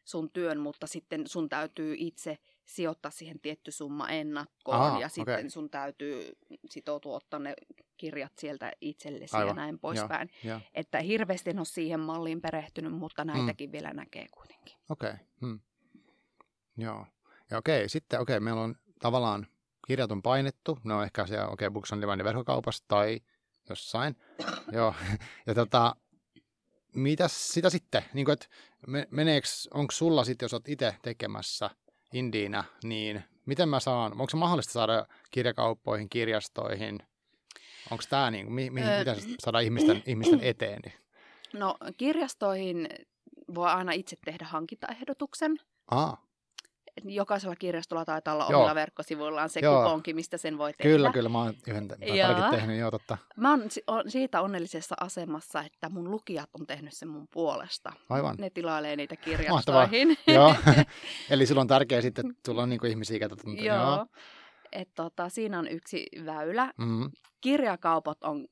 [0.06, 5.36] sun työn, mutta sitten sun täytyy itse sijoittaa siihen tietty summa ennakkoon Aha, ja sitten
[5.36, 5.50] okay.
[5.50, 6.38] sun täytyy
[6.70, 7.54] sitoutua ottaa ne
[7.98, 9.48] kirjat sieltä itsellesi Aivan.
[9.48, 10.30] ja näin poispäin.
[10.74, 13.32] Että hirveästi en ole siihen malliin perehtynyt, mutta mm.
[13.32, 13.72] näitäkin mm.
[13.72, 14.78] vielä näkee kuitenkin.
[14.90, 15.26] Okei, okay.
[15.42, 15.60] hmm.
[16.78, 17.06] joo.
[17.52, 19.48] Ja okei, okay, sitten okei, okay, meillä on tavallaan
[19.88, 23.20] kirjat on painettu, ne on ehkä siellä okay, Books on Demand verkkokaupassa tai
[23.70, 24.16] jossain.
[24.72, 24.96] Joo.
[25.46, 25.96] Ja tota,
[26.96, 28.04] mitäs sitä sitten?
[28.14, 28.48] Niin kuin, että
[29.12, 31.70] meneekö, onko sulla sitten, jos olet itse tekemässä
[32.16, 37.00] indiinä, niin miten mä saan, onko se mahdollista saada kirjakauppoihin, kirjastoihin?
[37.92, 40.82] Onko tämä niin, mi, mi, öö, miten saada ihmisten, ihmisten eteen?
[41.54, 42.90] No kirjastoihin
[43.56, 45.58] voi aina itse tehdä hankintaehdotuksen.
[45.92, 46.25] Aa
[47.04, 48.60] jokaisella kirjastolla taitaa olla joo.
[48.60, 49.84] omilla verkkosivuillaan se joo.
[49.84, 50.96] kuponki, mistä sen voi tehdä.
[50.96, 51.30] Kyllä, kyllä.
[51.30, 51.88] Mä oon yhden
[52.52, 53.18] tehnyt, joo totta.
[53.38, 53.62] Mä oon
[54.08, 57.94] siitä onnellisessa asemassa, että mun lukijat on tehnyt sen mun puolesta.
[58.10, 58.36] Aivan.
[58.40, 60.18] Ne tilailee niitä kirjastoihin.
[60.28, 60.56] joo.
[61.30, 63.78] Eli sulla on tärkeää sitten, että sulla on niinku ihmisiä, jotka Joo.
[63.78, 64.06] joo.
[64.72, 66.74] Et tota, siinä on yksi väylä.
[66.78, 67.12] Mm-hmm.
[67.42, 68.48] Kirjakaupat on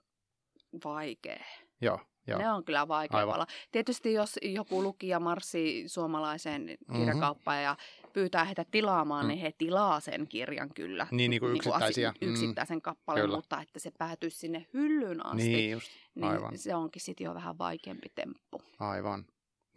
[0.84, 1.44] vaikea.
[1.82, 2.00] Joo.
[2.28, 2.40] Joo.
[2.40, 3.48] Ne on kyllä vaikea olla.
[3.72, 7.66] Tietysti jos joku lukija marssii suomalaiseen kirjakauppaan mm-hmm.
[7.66, 7.76] ja
[8.14, 9.28] pyytää heitä tilaamaan, mm.
[9.28, 11.08] niin he tilaa sen kirjan kyllä.
[11.12, 12.12] Niin, niin kuin niinku yksittäisiä.
[12.12, 13.36] Niin kuin yksittäisen kappaleen, kyllä.
[13.36, 15.44] mutta että se päätyisi sinne hyllyn asti.
[15.44, 15.92] Niin, just.
[16.22, 16.50] Aivan.
[16.50, 18.62] Niin se onkin sitten jo vähän vaikeampi temppu.
[18.80, 19.26] Aivan.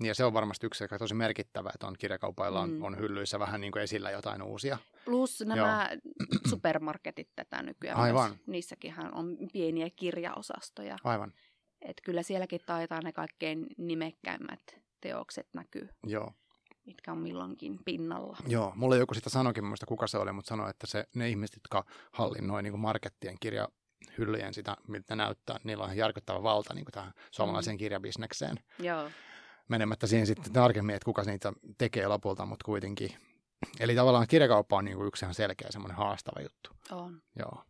[0.00, 2.82] Niin ja se on varmasti yksi aika tosi merkittävä, että on kirjakaupailla on, mm.
[2.82, 4.78] on hyllyissä vähän niin kuin esillä jotain uusia.
[5.04, 6.00] Plus nämä Joo.
[6.50, 7.98] supermarketit tätä nykyään.
[7.98, 8.30] Aivan.
[8.30, 8.40] Myös.
[8.46, 10.96] Niissäkin on pieniä kirjaosastoja.
[11.04, 11.32] Aivan.
[11.82, 14.60] Et kyllä sielläkin taitaa ne kaikkein nimekkäimmät
[15.00, 15.88] teokset näkyy.
[16.06, 16.32] Joo
[16.86, 18.36] mitkä on milloinkin pinnalla.
[18.46, 21.56] Joo, mulle joku sitä sanoikin, muista kuka se oli, mutta sanoi, että se, ne ihmiset,
[21.56, 23.68] jotka hallinnoi niin markettien kirja,
[24.18, 25.60] hyllyjen sitä, miltä näyttää.
[25.64, 27.78] Niillä on järkyttävä valta niin tähän suomalaiseen mm.
[27.78, 28.56] kirjabisnekseen.
[28.78, 29.10] Joo.
[29.68, 33.10] Menemättä siihen sitten tarkemmin, että kuka niitä tekee lopulta, mutta kuitenkin.
[33.80, 36.70] Eli tavallaan kirjakauppa on niin kuin yksi ihan selkeä semmoinen haastava juttu.
[36.90, 37.22] On.
[37.38, 37.64] Joo.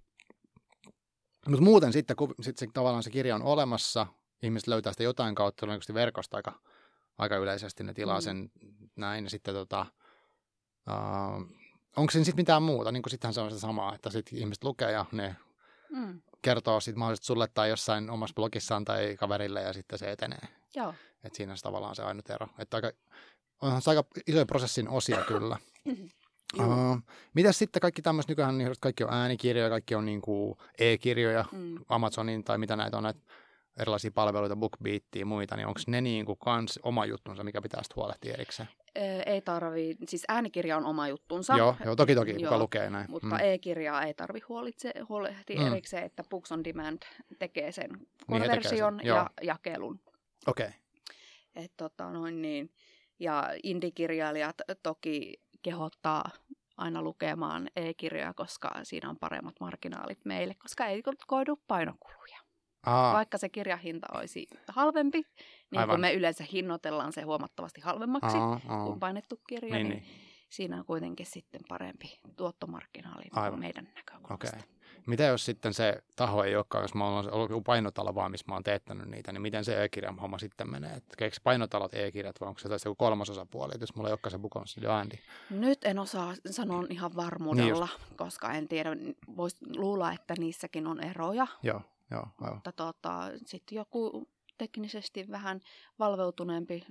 [1.49, 4.07] Mutta muuten sitten, kun sit se, tavallaan se kirja on olemassa,
[4.43, 6.61] ihmiset löytää sitä jotain kautta, todennäköisesti verkosta aika,
[7.19, 8.23] aika yleisesti ne tilaa mm.
[8.23, 8.51] sen
[8.97, 9.87] näin, ja sitten tota,
[10.89, 11.43] uh,
[11.97, 14.91] onko siinä sitten mitään muuta, niin sittenhän se on se sama, että sitten ihmiset lukee
[14.93, 15.37] ja ne
[15.91, 16.23] mm.
[16.43, 20.49] kertoo sitten mahdollisesti sulle tai jossain omassa blogissaan tai kaverille ja sitten se etenee.
[20.75, 20.95] Joo.
[21.25, 22.47] Et siinä on tavallaan se ainut ero.
[22.59, 22.93] Että aika,
[23.63, 25.57] onhan se aika isoja prosessin osia kyllä.
[26.61, 26.99] Uh,
[27.35, 31.79] mitäs sitten kaikki tämmöiset, nykyään niin kaikki on äänikirjoja, kaikki on niin kuin e-kirjoja, mm.
[31.89, 33.21] Amazonin tai mitä näitä on, näitä
[33.81, 37.83] erilaisia palveluita, BookBeatia ja muita, niin onko ne niin kuin kans oma juttunsa, mikä pitää
[37.83, 38.69] sitten huolehtia erikseen?
[39.27, 41.57] Ei tarvi, siis äänikirja on oma juttunsa.
[41.57, 43.11] Joo, joo toki toki, kuka joo, lukee näin.
[43.11, 43.41] Mutta mm.
[43.41, 45.67] e-kirjaa ei tarvi huolitse, huolehtia mm.
[45.67, 46.99] erikseen, että Books on Demand
[47.39, 47.91] tekee sen
[48.27, 50.01] konversion niin ja jakelun.
[50.47, 50.67] Okei.
[50.67, 51.69] Okay.
[51.77, 52.71] tota, noin niin.
[53.19, 56.31] Ja indikirjailijat toki kehottaa
[56.77, 62.39] aina lukemaan e-kirjoja, koska siinä on paremmat marginaalit meille, koska ei koidu painokuluja.
[62.87, 63.13] Aa.
[63.13, 65.23] Vaikka se kirjahinta olisi halvempi,
[65.71, 65.95] niin Aivan.
[65.95, 68.85] kun me yleensä hinnoitellaan se huomattavasti halvemmaksi aa, aa.
[68.87, 70.26] kuin painettu kirja, niin, niin, niin
[70.57, 73.61] siinä on kuitenkin sitten parempi tuottomarkkinaali Aivan.
[73.61, 74.57] meidän näkökulmasta.
[74.57, 74.61] Okay.
[75.07, 78.55] Mitä jos sitten se taho ei olekaan, jos mä olen ollut painotalo vaan, missä mä
[78.55, 80.95] oon teettänyt niitä, niin miten se e-kirjan homma sitten menee?
[80.95, 84.39] Et eikö painotalot e-kirjat vai onko se joku kolmas osapuoli, jos mulla ei olekaan se
[84.39, 85.21] bukon ääni?
[85.51, 88.91] Nyt en osaa sanoa ihan varmuudella, niin koska en tiedä,
[89.37, 91.47] voisi luulla, että niissäkin on eroja.
[91.63, 92.55] Joo, joo, aivan.
[92.55, 95.61] Mutta tota, sitten joku teknisesti vähän
[95.99, 96.87] valveutuneempi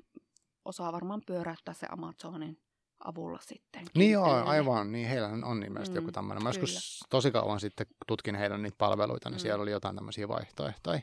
[0.66, 2.58] osaa varmaan pyöräyttää se Amazonin
[3.06, 3.86] avulla sitten.
[3.96, 4.92] Niin joo, aivan.
[4.92, 6.44] Niin heillä on ilmeisesti mm, joku tämmöinen.
[6.44, 9.42] Mä joskus tosi kauan sitten tutkin heidän niitä palveluita, niin mm.
[9.42, 11.00] siellä oli jotain tämmöisiä vaihtoehtoja.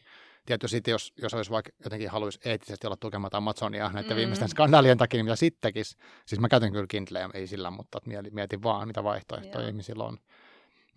[0.46, 4.16] Tiedätkö, sitten jos, jos olisi vaikka jotenkin haluaisi eettisesti olla tukematta Amazonia näiden mm.
[4.16, 5.96] viimeisten skandaalien takia, niin mitä sitten tekisi.
[6.26, 7.98] Siis mä käytän kyllä Kindleä, ei sillä, mutta
[8.30, 10.18] mietin vaan, mitä vaihtoehtoja ihmisillä on.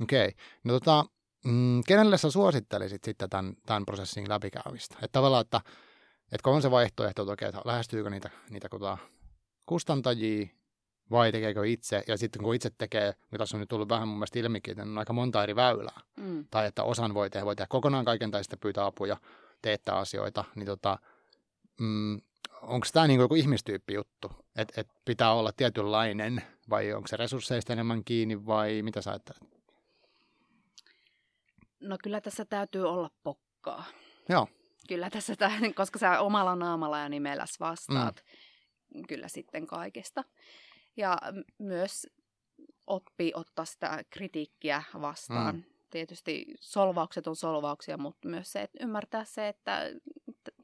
[0.02, 0.28] Okei.
[0.28, 0.40] Okay.
[0.64, 1.06] No tota,
[1.46, 4.96] mm, kenelle sä suosittelisit sitten tämän, tämän prosessin läpikäymistä?
[4.96, 5.62] Että tavallaan, että,
[6.32, 8.98] että kun on se vaihtoehto, että okei, että lähestyykö niitä, niitä kuta,
[9.66, 10.48] kustantajia,
[11.12, 12.04] vai tekeekö itse.
[12.08, 14.84] Ja sitten kun itse tekee, mitä tässä on nyt tullut vähän mun mielestä ilmikin, että
[14.84, 16.02] on aika monta eri väylää.
[16.18, 16.46] Mm.
[16.52, 19.18] Tai että osan voi tehdä, voi tehdä kokonaan kaiken tai sitten pyytää apuja,
[19.62, 20.44] teettää asioita.
[20.56, 21.00] Niin tota,
[21.80, 22.22] mm,
[22.62, 27.74] onko tämä niin joku ihmistyyppi juttu, että et pitää olla tietynlainen vai onko se resursseista
[27.74, 29.44] enemmän kiinni vai mitä sä ajattelet?
[31.80, 33.84] No kyllä tässä täytyy olla pokkaa.
[34.30, 34.48] Joo.
[34.88, 35.34] Kyllä tässä,
[35.76, 38.24] koska sä omalla naamalla ja nimelläsi vastaat
[38.96, 39.04] mm.
[39.08, 40.24] kyllä sitten kaikesta
[40.98, 41.18] ja
[41.58, 42.08] myös
[42.88, 45.56] oppii ottaa sitä kritiikkiä vastaan.
[45.56, 45.64] Mm.
[45.90, 49.92] Tietysti solvaukset on solvauksia, mutta myös se, että ymmärtää se, että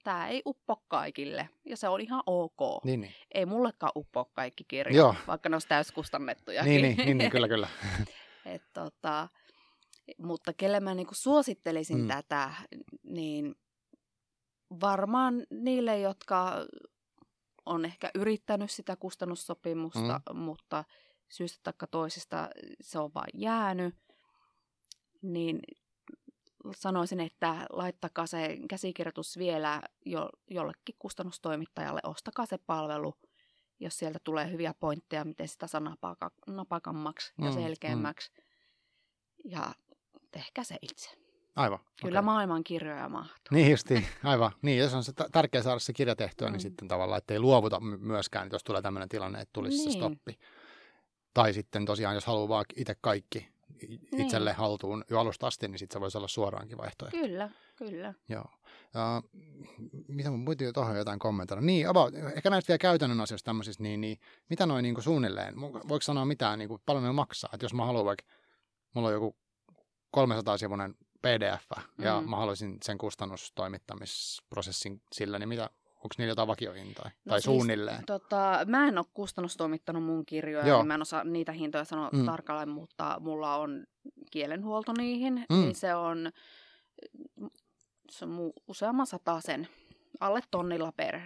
[0.04, 1.50] tämä ei uppo kaikille.
[1.66, 2.84] Ja se on ihan ok.
[2.84, 3.14] Niin, niin.
[3.34, 5.16] Ei mullekaan uppo kaikki kirjat, Joo.
[5.28, 6.64] vaikka ne olisi täyskustannettuja.
[6.64, 7.68] Niin, niin, niin, niin, kyllä, kyllä.
[8.46, 9.30] Et, tota,
[10.18, 12.08] mutta kelle mä niinku suosittelisin mm.
[12.08, 12.52] tätä,
[13.04, 13.56] niin
[14.82, 16.66] varmaan niille, jotka
[17.66, 20.40] on ehkä yrittänyt sitä kustannussopimusta, mm.
[20.40, 20.84] mutta
[21.30, 22.50] syystä tai toisesta
[22.82, 23.96] se on vain jäänyt,
[25.22, 25.60] niin
[26.76, 33.14] sanoisin, että laittakaa se käsikirjoitus vielä jo, jollekin kustannustoimittajalle, ostakaa se palvelu,
[33.80, 38.32] jos sieltä tulee hyviä pointteja, miten sitä saa napaka, napakammaksi ja mm, selkeämmäksi.
[38.32, 39.52] Mm.
[39.52, 39.74] Ja
[40.32, 41.21] tehkää se itse.
[41.56, 41.80] Aivan.
[42.02, 42.26] Kyllä okay.
[42.26, 43.36] maailman kirjoja mahtuu.
[43.52, 44.52] Niin justi, aivan.
[44.62, 46.54] Niin, jos on se t- tärkeää saada se kirja tehtyä, niin mm.
[46.54, 49.92] niin sitten tavallaan, että ei luovuta myöskään, jos tulee tämmöinen tilanne, että tulisi niin.
[49.92, 50.40] se stoppi.
[51.34, 53.50] Tai sitten tosiaan, jos haluaa vaan itse kaikki
[54.18, 54.58] itselle niin.
[54.58, 57.18] haltuun jo alusta asti, niin sitten se voisi olla suoraankin vaihtoehto.
[57.18, 58.14] Kyllä, kyllä.
[58.30, 58.46] Joo.
[58.96, 59.42] Uh,
[60.08, 61.62] mitä mun piti tuohon jotain kommentoida?
[61.62, 64.18] Niin, about, ehkä näistä vielä käytännön asioista tämmöisistä, niin, niin
[64.50, 67.50] mitä noin niin suunnilleen, voiko sanoa mitään, niin kuin, paljon ne maksaa?
[67.54, 68.26] Että jos mä haluan vaikka,
[68.94, 69.36] mulla on joku
[70.18, 72.30] 300-sivuinen PDF ja mm.
[72.30, 78.06] mä haluaisin sen kustannustoimittamisprosessin sillä, niin mitä, onko niillä jotain vakiohintaa no tai siis, suunnilleen?
[78.06, 80.78] Tota, mä en ole kustannustoimittanut mun kirjoja, Joo.
[80.78, 82.26] niin mä en osaa niitä hintoja sanoa mm.
[82.26, 83.86] tarkalleen, mutta mulla on
[84.32, 85.56] kielenhuolto niihin, mm.
[85.56, 86.32] niin se on,
[88.12, 89.08] se on useamman
[89.40, 89.68] sen
[90.20, 91.20] alle tonnilla per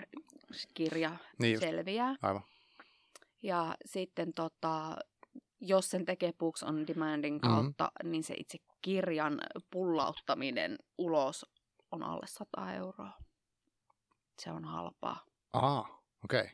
[0.73, 2.15] kirja niin selviää.
[2.21, 2.43] Aivan.
[3.43, 4.97] Ja sitten tota,
[5.67, 7.49] jos sen tekee Books on Demandin mm-hmm.
[7.49, 8.11] kautta, mm-hmm.
[8.11, 11.45] niin se itse kirjan pullauttaminen ulos
[11.91, 13.11] on alle 100 euroa.
[14.39, 15.25] Se on halpaa.
[15.53, 16.41] Aha, okei.
[16.41, 16.51] Okay.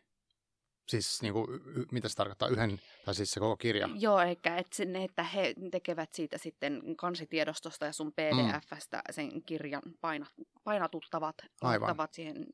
[0.87, 1.47] Siis niin kuin,
[1.91, 3.89] mitä se tarkoittaa, yhden, tai siis se koko kirja?
[3.95, 9.13] Joo, eikä et sinne, että he tekevät siitä sitten kansitiedostosta ja sun pdfstä mm.
[9.13, 10.25] sen kirjan paina,
[10.63, 12.45] painatuttavat, laittavat siihen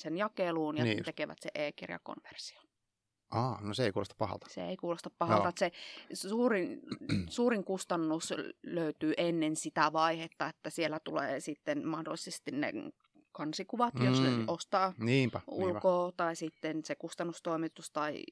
[0.00, 2.63] sen jakeluun ja niin tekevät se e-kirjakonversio.
[3.34, 4.46] Aa, no se ei kuulosta pahalta.
[4.50, 5.48] Se ei kuulosta pahalta.
[5.48, 5.70] Että
[6.12, 6.80] se suurin,
[7.28, 12.72] suurin kustannus löytyy ennen sitä vaihetta, että siellä tulee sitten mahdollisesti ne
[13.32, 14.06] kansikuvat, mm.
[14.06, 14.44] jos ne mm.
[14.46, 16.16] ostaa niinpä, ulkoa, niinpä.
[16.16, 18.22] tai sitten se kustannustoimitus tai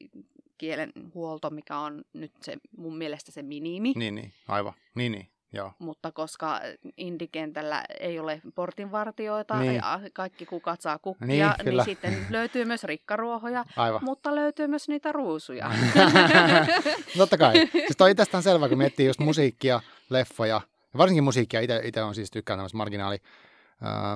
[0.58, 3.92] kielenhuolto, mikä on nyt se mun mielestä se minimi.
[3.96, 4.72] Niin, niin, aivan.
[4.94, 5.31] Niin, niin.
[5.52, 5.72] Joo.
[5.78, 6.60] Mutta koska
[6.96, 9.74] indikentällä ei ole portinvartioita niin.
[9.74, 14.00] ja kaikki kukat saa kukkia, niin, niin sitten löytyy myös rikkaruohoja, Aivan.
[14.04, 15.70] mutta löytyy myös niitä ruusuja.
[17.18, 17.68] Totta kai.
[17.72, 20.60] Siis toi itsestään selvä, kun miettii just musiikkia, leffoja,
[20.96, 23.18] varsinkin musiikkia, itse on siis tykkään tämmöistä marginaali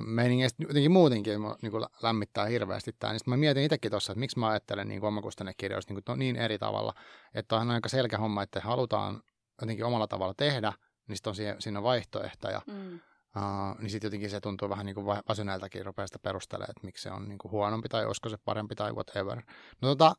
[0.07, 3.13] meiningeistä jotenkin muutenkin niin kuin lämmittää hirveästi tämä.
[3.13, 6.95] Niin mä mietin itsekin tuossa, että miksi mä ajattelen niin omakustannekirjoista niin, niin eri tavalla.
[7.35, 9.23] Että on aika selkeä homma, että halutaan
[9.61, 10.73] jotenkin omalla tavalla tehdä,
[11.09, 12.63] niin sitten on siihen, siinä vaihtoehtoja.
[12.67, 13.01] Mm.
[13.37, 17.03] Uh, niin sitten jotenkin se tuntuu vähän niin kuin väsyneeltäkin rupeaa sitä perustelemaan, että miksi
[17.03, 19.43] se on niin kuin huonompi tai olisiko se parempi tai whatever.
[19.83, 20.15] No tota,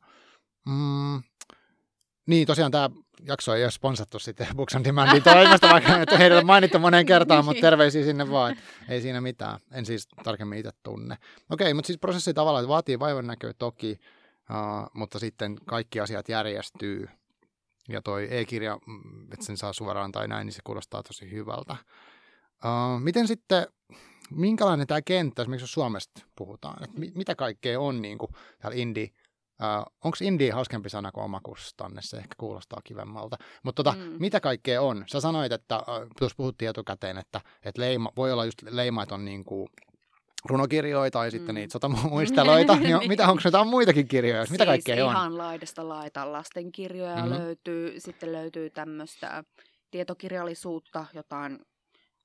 [0.66, 1.22] mm,
[2.26, 2.90] niin, tosiaan tämä
[3.26, 7.06] jakso ei ole sponsattu sitten Books on Demandin toimesta, vaikka että heidät on mainittu moneen
[7.06, 8.56] kertaan, mutta terveisiä sinne vaan,
[8.88, 9.60] ei siinä mitään.
[9.72, 11.16] En siis tarkemmin itse tunne.
[11.50, 14.00] Okei, mutta siis prosessi tavallaan vaatii vaivan näköä toki,
[14.50, 17.08] uh, mutta sitten kaikki asiat järjestyy.
[17.88, 21.76] Ja toi e-kirja, mm, että sen saa suoraan tai näin, niin se kuulostaa tosi hyvältä.
[22.64, 23.66] Uh, miten sitten,
[24.30, 29.08] minkälainen tämä kenttä, esimerkiksi jos Suomesta puhutaan, että mitä kaikkea on niin kuin täällä indie
[29.62, 32.02] Uh, Onko indie hauskempi sana kuin omakustanne?
[32.02, 33.36] Se ehkä kuulostaa kivemmalta.
[33.62, 34.16] Mutta tota, mm.
[34.18, 35.04] mitä kaikkea on?
[35.06, 35.84] Sä sanoit, että uh,
[36.18, 39.68] tuossa puhuttiin etukäteen, että, että leima, voi olla just leima, että on niin kuin
[40.44, 41.58] runokirjoja tai sitten mm.
[41.58, 42.76] niitä sotamuisteloita.
[42.80, 44.42] niin, mitä, onko jotain muitakin kirjoja?
[44.42, 45.12] Mitä siis kaikkea ihan on?
[45.12, 47.30] ihan laidasta laita lastenkirjoja mm-hmm.
[47.30, 48.00] löytyy.
[48.00, 49.44] Sitten löytyy tämmöistä
[49.90, 51.58] tietokirjallisuutta, jotain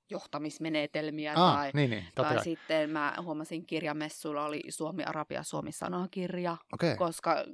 [0.09, 1.33] johtamismenetelmiä.
[1.35, 6.95] Ah, tai, niin, niin, tai sitten mä huomasin kirjamessuilla oli Suomi-Arabia Suomi-sanakirja, okay.
[6.95, 7.45] koska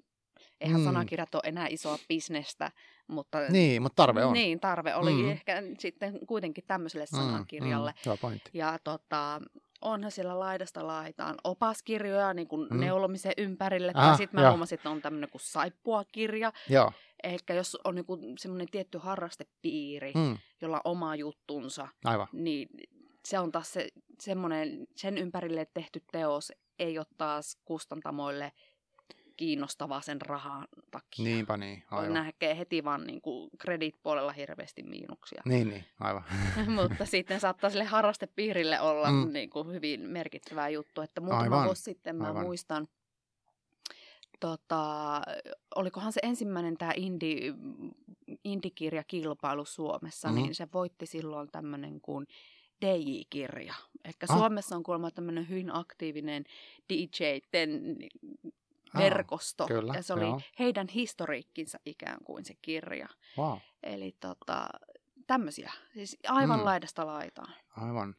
[0.62, 0.86] eihän mm.
[0.86, 2.72] sanakirjat ole enää isoa bisnestä.
[3.08, 4.34] Mutta, niin, mutta tarve on.
[4.34, 5.30] Niin, tarve oli mm.
[5.30, 7.94] ehkä sitten kuitenkin tämmöiselle mm, sanakirjalle.
[8.06, 9.42] Mm, mm, ja tota,
[9.82, 12.80] onhan siellä laidasta laitaan opaskirjoja niin kuin mm.
[12.80, 13.92] neulomisen ympärille.
[13.96, 16.54] Ah, tai sitten mä huomasin, että on tämmöinen kuin saippuakirja.
[16.70, 16.92] Joo.
[17.24, 20.38] Ehkä jos on niin semmoinen tietty harrastepiiri, mm.
[20.62, 22.28] jolla on oma juttunsa, Aivan.
[22.32, 22.70] niin
[23.26, 23.88] se on taas se,
[24.20, 28.52] semmoinen, sen ympärille tehty teos ei ole taas kustantamoille–
[29.40, 31.26] kiinnostavaa sen rahan takia.
[31.26, 32.14] Niinpä niin, aivan.
[32.14, 35.42] Näkee heti vaan niin kuin credit-puolella hirveästi miinuksia.
[35.46, 36.24] Niin, niin, aivan.
[36.82, 39.34] Mutta sitten saattaa sille harrastepiirille olla mm.
[39.34, 41.02] niin kuin hyvin merkittävä juttu.
[41.02, 41.66] Että muutama aivan.
[41.66, 42.44] vuosi sitten mä aivan.
[42.44, 42.88] muistan,
[44.40, 45.22] tota,
[45.76, 47.54] olikohan se ensimmäinen tämä indie,
[48.44, 50.44] indikirjakilpailu Suomessa, mm-hmm.
[50.44, 52.28] niin se voitti silloin tämmöinen kuin
[52.86, 53.74] DJ-kirja.
[54.06, 54.38] Eli ah.
[54.38, 56.44] Suomessa on kuulemma tämmöinen hyvin aktiivinen
[56.90, 57.98] DJ-ten
[58.98, 59.64] verkosto.
[59.64, 60.42] Aa, kyllä, ja se oli joo.
[60.60, 63.08] heidän historiikkinsa ikään kuin se kirja.
[63.38, 63.58] Wow.
[63.84, 64.70] Eli tota,
[65.28, 65.74] tämmöisiä.
[65.94, 66.66] Siis aivan mm.
[66.66, 67.54] laidasta laitaan.
[67.78, 68.16] Aivan.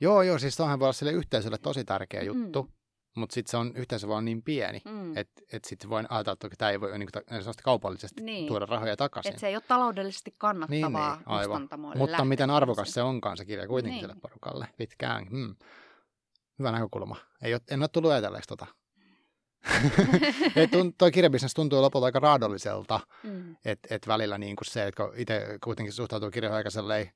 [0.00, 2.62] Joo, joo, siis toihan voi olla sille yhteisölle tosi tärkeä juttu.
[2.62, 2.72] Mm.
[3.16, 5.16] Mutta sitten se on yhteisö vaan niin pieni, mm.
[5.16, 8.46] että et sitten voi ajatella, että tämä ei voi niin kuin, kaupallisesti niin.
[8.46, 9.30] tuoda rahoja takaisin.
[9.30, 11.68] Että se ei ole taloudellisesti kannattavaa niin, niin, aivan.
[11.96, 14.08] Mutta miten arvokas se onkaan se kirja kuitenkin niin.
[14.08, 15.28] sille porukalle pitkään.
[15.30, 15.56] Hmm.
[16.58, 17.16] Hyvä näkökulma.
[17.42, 18.66] Ei ole, en ole tullut ajatelleeksi tota.
[20.98, 23.56] Tuo kirjabisnes tuntuu lopulta aika raadolliselta, mm.
[23.64, 27.12] että et välillä niin kuin se, että itse kuitenkin suhtautuu kirjoihin aika sellainen,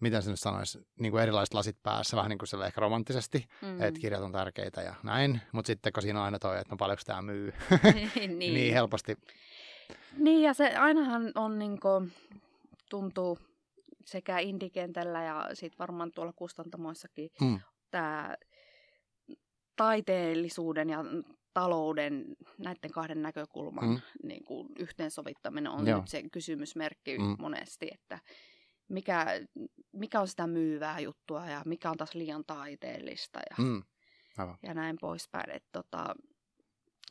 [0.00, 3.82] miten se nyt sanoisi, niin kuin erilaiset lasit päässä, vähän niin kuin ehkä romanttisesti, mm.
[3.82, 6.76] että kirjat on tärkeitä ja näin, mutta sitten kun siinä on aina toi, että no
[6.76, 7.52] paljonko tämä myy,
[8.16, 8.38] niin.
[8.38, 9.16] niin helposti.
[10.16, 12.12] Niin ja se ainahan on niin kuin,
[12.90, 13.38] tuntuu
[14.04, 17.60] sekä indikentällä ja sitten varmaan tuolla kustantamoissakin mm.
[17.90, 18.36] tämä
[19.76, 21.04] taiteellisuuden ja
[21.54, 22.24] talouden,
[22.58, 24.00] näiden kahden näkökulman mm.
[24.22, 25.98] niin kuin yhteensovittaminen on Joo.
[26.00, 27.36] nyt se kysymysmerkki mm.
[27.38, 28.18] monesti, että
[28.88, 29.26] mikä,
[29.92, 33.82] mikä on sitä myyvää juttua ja mikä on taas liian taiteellista ja, mm.
[34.62, 35.50] ja näin poispäin.
[35.50, 36.14] Että tota,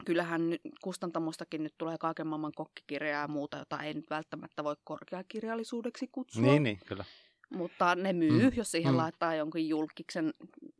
[0.05, 4.75] kyllähän nyt kustantamostakin nyt tulee kaiken maailman kokkikirjaa ja muuta, jota ei nyt välttämättä voi
[4.83, 6.41] korkeakirjallisuudeksi kutsua.
[6.41, 7.05] Niin, niin kyllä.
[7.51, 8.51] Mutta ne myy, mm.
[8.55, 8.97] jos siihen mm.
[8.97, 10.33] laittaa jonkun julkiksen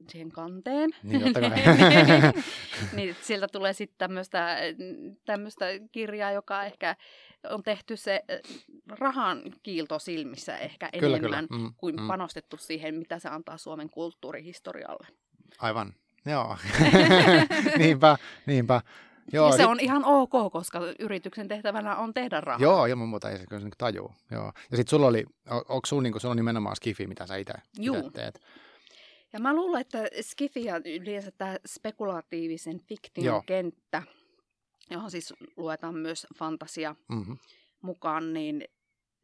[0.09, 0.89] siihen kanteen.
[1.03, 1.24] Niin,
[2.95, 4.09] niin siltä tulee sitten
[5.26, 6.95] tämmöistä kirjaa, joka ehkä
[7.49, 8.24] on tehty se
[8.88, 11.63] rahan kiilto silmissä ehkä kyllä, enemmän kyllä.
[11.63, 12.07] Mm, kuin mm.
[12.07, 15.07] panostettu siihen, mitä se antaa Suomen kulttuurihistorialle.
[15.59, 15.93] Aivan,
[16.26, 16.57] joo.
[17.78, 18.82] niinpä, niinpä.
[19.34, 22.61] Joo, ja se on ihan ok, koska yrityksen tehtävänä on tehdä rahaa.
[22.61, 24.11] Joo, ilman muuta ei se kyllä niin tajuu.
[24.32, 24.45] Joo.
[24.71, 27.53] Ja sitten sulla oli, onko sulla, niin sulla on nimenomaan skifi, mitä sä itse
[28.13, 28.41] teet?
[29.34, 33.43] Ja mä luulen, että skifi ja yleensä tämä spekulatiivisen fiktion Joo.
[33.45, 34.03] kenttä,
[34.89, 37.38] johon siis luetaan myös fantasia mm-hmm.
[37.82, 38.63] mukaan, niin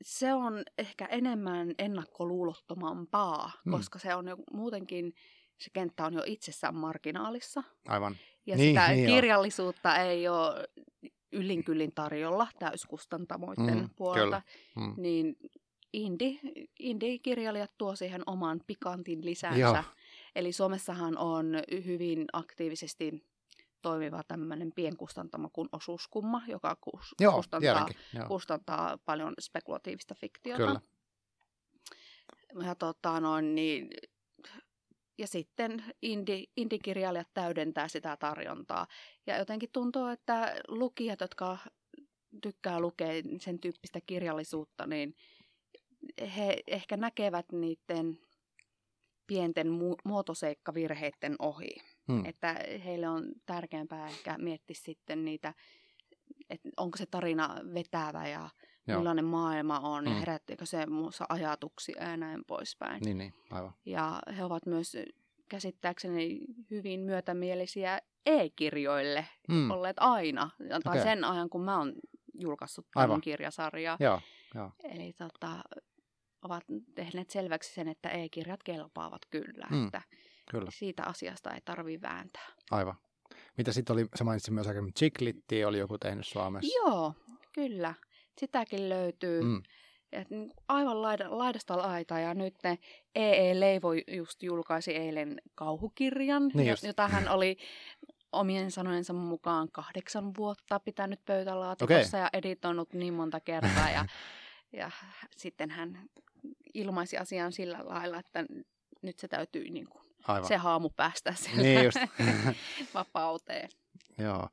[0.02, 3.72] se on ehkä enemmän ennakkoluulottomampaa, mm.
[3.72, 5.14] koska se on jo muutenkin,
[5.58, 7.64] se kenttä on jo itsessään marginaalissa.
[7.88, 8.16] Aivan.
[8.48, 9.96] Ja niin, sitä niin kirjallisuutta jo.
[9.96, 10.68] ei ole
[11.32, 14.42] ylinkyllin tarjolla täyskustantamoiden mm, puolelta.
[14.76, 14.94] Mm.
[14.98, 15.36] Niin
[15.94, 16.40] indie,
[16.80, 19.60] indie-kirjailijat tuo siihen oman pikantin lisänsä.
[19.60, 19.84] Joo.
[20.36, 21.46] Eli Suomessahan on
[21.86, 23.26] hyvin aktiivisesti
[23.82, 27.88] toimiva tämmöinen pienkustantamo kuin osuuskumma, joka kus, Joo, kustantaa,
[28.28, 30.58] kustantaa paljon spekulatiivista fiktiota.
[30.58, 30.82] Kyllä.
[32.66, 33.90] Ja, tota, noin, niin,
[35.18, 38.88] ja sitten indi, indikirjailijat täydentää sitä tarjontaa.
[39.28, 41.58] Ja jotenkin tuntuu, että lukijat, jotka
[42.42, 45.16] tykkää lukea sen tyyppistä kirjallisuutta, niin
[46.38, 48.20] he ehkä näkevät niiden
[49.28, 51.76] pienten mu- muotoseikkavirheiden ohi.
[52.08, 52.26] Hmm.
[52.26, 52.56] Että
[52.86, 55.54] heille on tärkeämpää ehkä miettiä sitten niitä,
[56.50, 58.50] että onko se tarina vetävä ja
[58.88, 58.98] Joo.
[58.98, 60.14] millainen maailma on hmm.
[60.14, 63.02] ja herättikö se muussa ajatuksia ja näin poispäin.
[63.04, 63.74] Niin, niin, aivan.
[63.86, 64.98] Ja he ovat myös
[65.50, 66.40] käsittääkseni
[66.72, 69.72] hyvin myötämielisiä e-kirjoille hmm.
[69.72, 70.50] olleet aina,
[70.84, 71.04] tai okay.
[71.04, 71.94] sen ajan kun mä oon
[72.34, 73.98] julkaissut tämän kirjasarjaa.
[74.00, 74.22] Joo,
[74.56, 74.72] joo.
[74.84, 75.60] Eli tota,
[76.42, 76.64] ovat
[76.96, 80.02] tehneet selväksi sen, että e-kirjat kelpaavat kyllä, mm, että
[80.52, 80.72] kyllä.
[80.72, 82.48] siitä asiasta ei tarvi vääntää.
[82.72, 82.96] Aivan.
[83.58, 86.80] Mitä sitten oli, sä mainitsit myös aikaisemmin, Chiclitti oli joku tehnyt Suomessa.
[86.80, 87.14] Joo,
[87.54, 87.94] kyllä.
[88.40, 89.42] Sitäkin löytyy.
[89.42, 89.64] Mm.
[90.12, 92.78] Et niin aivan laida, laidasta laita ja nyt ne
[93.16, 97.58] EE Leivo just julkaisi eilen kauhukirjan, niin jota hän oli
[98.32, 102.20] omien sanojensa mukaan kahdeksan vuotta pitänyt pöytälaatikossa okay.
[102.20, 104.06] ja editoinut niin monta kertaa ja,
[104.74, 104.92] ja
[105.38, 106.00] sitten hän
[106.74, 108.46] ilmaisi asian sillä lailla, että
[109.02, 110.04] nyt se täytyy niin kuin,
[110.48, 111.98] se haamu päästä sille niin just.
[112.94, 113.70] vapauteen.
[114.18, 114.50] Joo.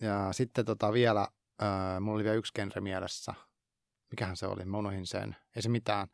[0.00, 1.28] Ja sitten tota vielä,
[1.62, 3.34] äh, mulla oli vielä yksi genre mielessä.
[4.10, 4.64] Mikähän se oli?
[4.64, 5.36] Mä unohin sen.
[5.56, 6.08] Ei se mitään.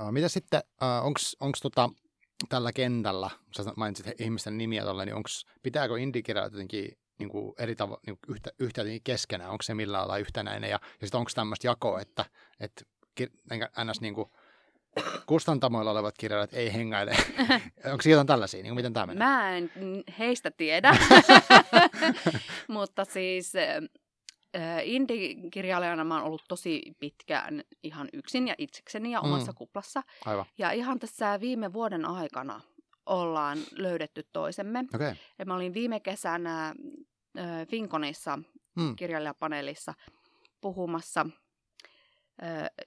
[0.00, 1.04] Äh, mitä sitten, äh,
[1.40, 1.90] onko tota,
[2.48, 7.74] tällä kentällä, sä mainitsit ihmisten nimiä tuolla, niin onks, pitääkö indikirjat jotenkin niin kuin eri
[7.74, 11.30] tavo- niin kuin yhtä, yhtä keskenään, onko se millään lailla yhtenäinen, ja, ja sitten onko
[11.34, 12.24] tämmöistä jakoa, että,
[12.60, 12.84] että
[13.84, 14.00] ns.
[14.00, 14.30] Niin kuin,
[15.26, 17.16] kustantamoilla olevat kirjailijat ei hengaile.
[17.92, 18.62] Onko jotain tällaisia?
[18.62, 19.26] Niin miten tämä menee?
[19.26, 19.70] Mä en
[20.18, 20.96] heistä tiedä,
[22.68, 23.52] mutta siis
[24.82, 29.56] indie-kirjailijana mä oon ollut tosi pitkään ihan yksin ja itsekseni ja omassa mm.
[29.56, 30.02] kuplassa.
[30.24, 30.44] Aivan.
[30.58, 32.60] Ja ihan tässä viime vuoden aikana
[33.06, 34.84] ollaan löydetty toisemme.
[34.94, 35.14] Okay.
[35.38, 38.38] Ja mä olin viime kesänä äh, Finkonissa
[38.76, 38.96] mm.
[38.96, 39.94] kirjailijapaneelissa
[40.60, 41.26] puhumassa–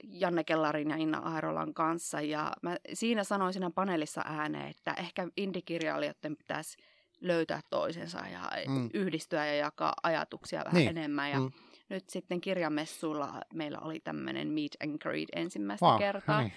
[0.04, 2.22] Janne Kellarin ja Inna Airolan kanssa.
[2.22, 6.78] Ja mä siinä sanoin siinä paneelissa ääneen, että ehkä indikirjailijoiden pitäisi
[7.22, 8.90] löytää toisensa ja mm.
[8.94, 10.90] yhdistyä ja jakaa ajatuksia vähän niin.
[10.90, 11.32] enemmän.
[11.32, 11.52] Ja mm.
[11.90, 16.42] nyt sitten kirjamessuilla meillä oli tämmöinen meet and greet ensimmäistä wow, kertaa.
[16.42, 16.54] Niin.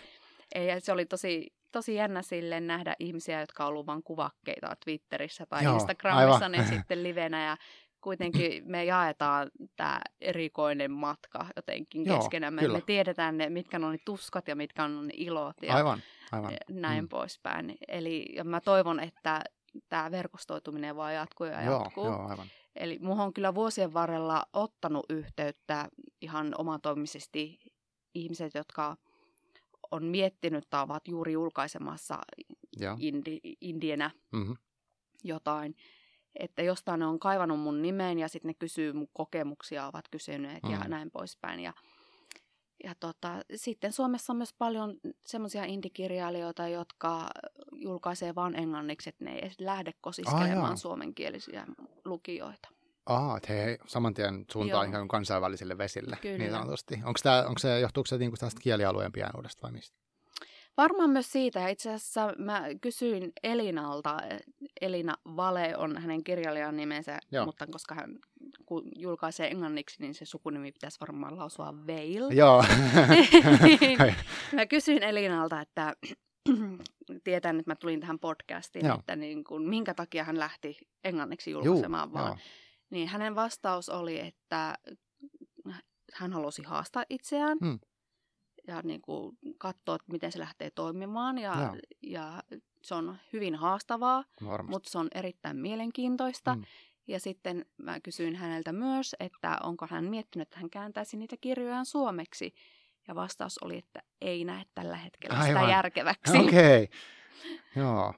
[0.69, 5.47] Ja se oli tosi, tosi jännä sille nähdä ihmisiä, jotka on ollut vain kuvakkeita Twitterissä
[5.47, 6.53] tai Joo, Instagramissa, aivan.
[6.53, 7.57] niin sitten livenä ja
[8.01, 12.61] kuitenkin me jaetaan tämä erikoinen matka jotenkin Joo, keskenämme.
[12.61, 12.79] Kyllä.
[12.79, 16.03] Me tiedetään ne, mitkä on ne tuskat ja mitkä on ne ilot ja aivan,
[16.33, 16.53] aivan.
[16.71, 17.09] näin mm.
[17.09, 17.77] poispäin.
[17.89, 19.45] Eli ja mä toivon, että
[19.89, 22.05] tämä verkostoituminen vaan jatkuu ja Joo, jatkuu.
[22.05, 22.47] Joo, aivan.
[22.77, 25.89] Eli muuhun on kyllä vuosien varrella ottanut yhteyttä
[26.21, 27.59] ihan omatoimisesti
[28.15, 28.97] ihmiset, jotka
[29.91, 32.19] on miettinyt tai ovat juuri julkaisemassa
[32.99, 34.57] indi, indienä mm-hmm.
[35.25, 35.77] jotain
[36.37, 40.63] että jostain ne on kaivannut mun nimeen ja sitten ne kysyy mun kokemuksia, ovat kysyneet
[40.63, 40.71] mm.
[40.71, 41.61] ja näin poispäin.
[41.61, 41.73] Ja,
[42.85, 47.31] ja tota, sitten Suomessa on myös paljon semmoisia indikirjailijoita, jotka
[47.73, 51.67] julkaisee vain englanniksi, että ne ei edes lähde kosiskelemaan ah, suomenkielisiä
[52.05, 52.69] lukijoita.
[53.07, 56.39] Ah, että he saman tien suuntaan ikään kuin kansainvälisille vesille, Kyllä.
[56.39, 56.95] niin sanotusti.
[56.95, 59.97] Onko, tämä, onko se, johtuuko se niin kuin tästä kielialueen pienuudesta vai mistä?
[60.77, 64.17] Varmaan myös siitä, itse asiassa mä kysyin Elinalta,
[64.81, 67.47] Elina Vale on hänen kirjailijan nimensä, Joo.
[67.47, 68.19] mutta koska hän
[68.67, 72.31] kun julkaisee englanniksi, niin se sukunimi pitäisi varmaan lausua Veil.
[72.31, 72.65] Joo.
[74.55, 75.97] mä kysyin Elinalta, että
[77.25, 78.99] tietän, että mä tulin tähän podcastiin, Joo.
[78.99, 82.27] että niin kuin, minkä takia hän lähti englanniksi julkaisemaan Juu, vaan.
[82.27, 82.39] Joo.
[82.91, 84.75] Niin hänen vastaus oli, että
[86.15, 87.59] hän halusi haastaa itseään.
[87.61, 87.79] Hmm
[88.67, 91.39] ja niin kuin katsoa, että miten se lähtee toimimaan.
[91.39, 92.43] Ja, ja
[92.83, 94.71] se on hyvin haastavaa, Varmasti.
[94.71, 96.55] mutta se on erittäin mielenkiintoista.
[96.55, 96.65] Mm.
[97.11, 101.87] Ja sitten mä kysyin häneltä myös, että onko hän miettinyt, että hän kääntäisi niitä kirjojaan
[101.87, 102.55] suomeksi.
[103.09, 105.63] Ja vastaus oli, että ei näe tällä hetkellä Aivan.
[105.63, 106.39] sitä järkeväksi.
[106.39, 106.99] Okei, okay.
[107.83, 108.15] joo,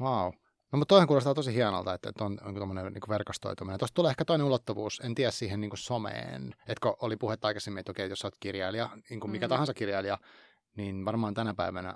[0.00, 0.32] wow.
[0.72, 3.78] No mutta toihan kuulostaa tosi hienolta, että, että on, on tuommoinen niin verkostoituminen.
[3.78, 6.54] Tuosta tulee ehkä toinen ulottuvuus, en tiedä siihen niin someen.
[6.68, 9.48] Etkö oli puhetta aikaisemmin, että okei, jos olet kirjailija, niin kuin mikä mm.
[9.48, 10.18] tahansa kirjailija,
[10.76, 11.94] niin varmaan tänä päivänä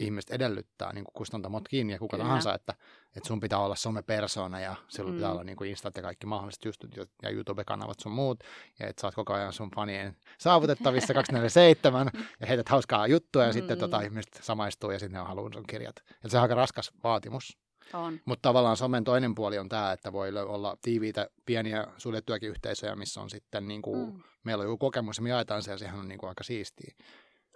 [0.00, 2.24] ihmiset edellyttää niin kuin kustantamot kiinni ja kuka Kyllä.
[2.24, 2.74] tahansa, että,
[3.16, 5.16] että sun pitää olla somepersona ja sulla mm.
[5.16, 6.84] pitää olla niin kuin Instat ja kaikki mahdolliset just,
[7.22, 8.44] ja YouTube-kanavat sun muut
[8.78, 13.48] ja että sä oot koko ajan sun fanien saavutettavissa 247 ja heität hauskaa juttua ja
[13.48, 13.52] mm.
[13.52, 15.96] sitten tota, ihmiset samaistuu ja sitten ne haluaa sun kirjat.
[16.22, 17.58] Ja se on aika raskas vaatimus.
[17.92, 18.20] On.
[18.24, 23.20] Mutta tavallaan somen toinen puoli on tämä, että voi olla tiiviitä pieniä suljettujakin yhteisöjä, missä
[23.20, 24.22] on sitten niin kuin, mm.
[24.44, 26.94] meillä on joku kokemus ja me jaetaan se ja sehän on niin kuin aika siistiä.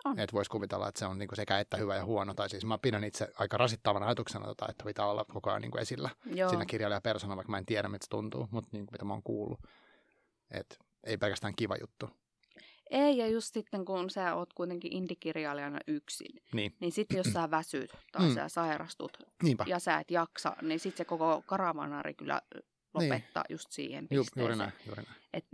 [0.07, 2.35] Että voisi kuvitella, että se on niin kuin sekä että hyvä ja huono.
[2.35, 5.71] Tai siis mä pidän itse aika rasittavana ajatuksena, tota, että pitää olla koko ajan niin
[5.71, 6.49] kuin esillä Joo.
[6.49, 9.23] siinä kirjailijapersona, vaikka mä en tiedä, mitä se tuntuu, mutta niin kuin mitä mä oon
[9.23, 9.61] kuullut.
[10.51, 12.11] Että ei pelkästään kiva juttu.
[12.91, 17.51] Ei, ja just sitten kun sä oot kuitenkin indikirjailijana yksin, niin, niin sitten jos sä
[17.51, 18.35] väsyt tai mm.
[18.35, 19.65] sä sairastut Niinpä.
[19.67, 22.43] ja sä et jaksa, niin sitten se koko karavanari kyllä
[22.95, 23.55] lopettaa niin.
[23.55, 24.43] just siihen pisteeseen.
[24.43, 25.17] Ju, juuri näin, juuri näin.
[25.33, 25.45] Et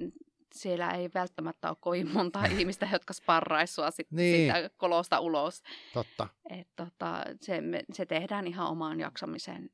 [0.55, 4.37] siellä ei välttämättä ole kovin monta ihmistä, jotka sparraisi sua sit, niin.
[4.37, 5.63] siitä kolosta ulos.
[5.93, 6.29] Totta.
[6.51, 9.71] Et tota, se, se tehdään ihan omaan jaksamisen,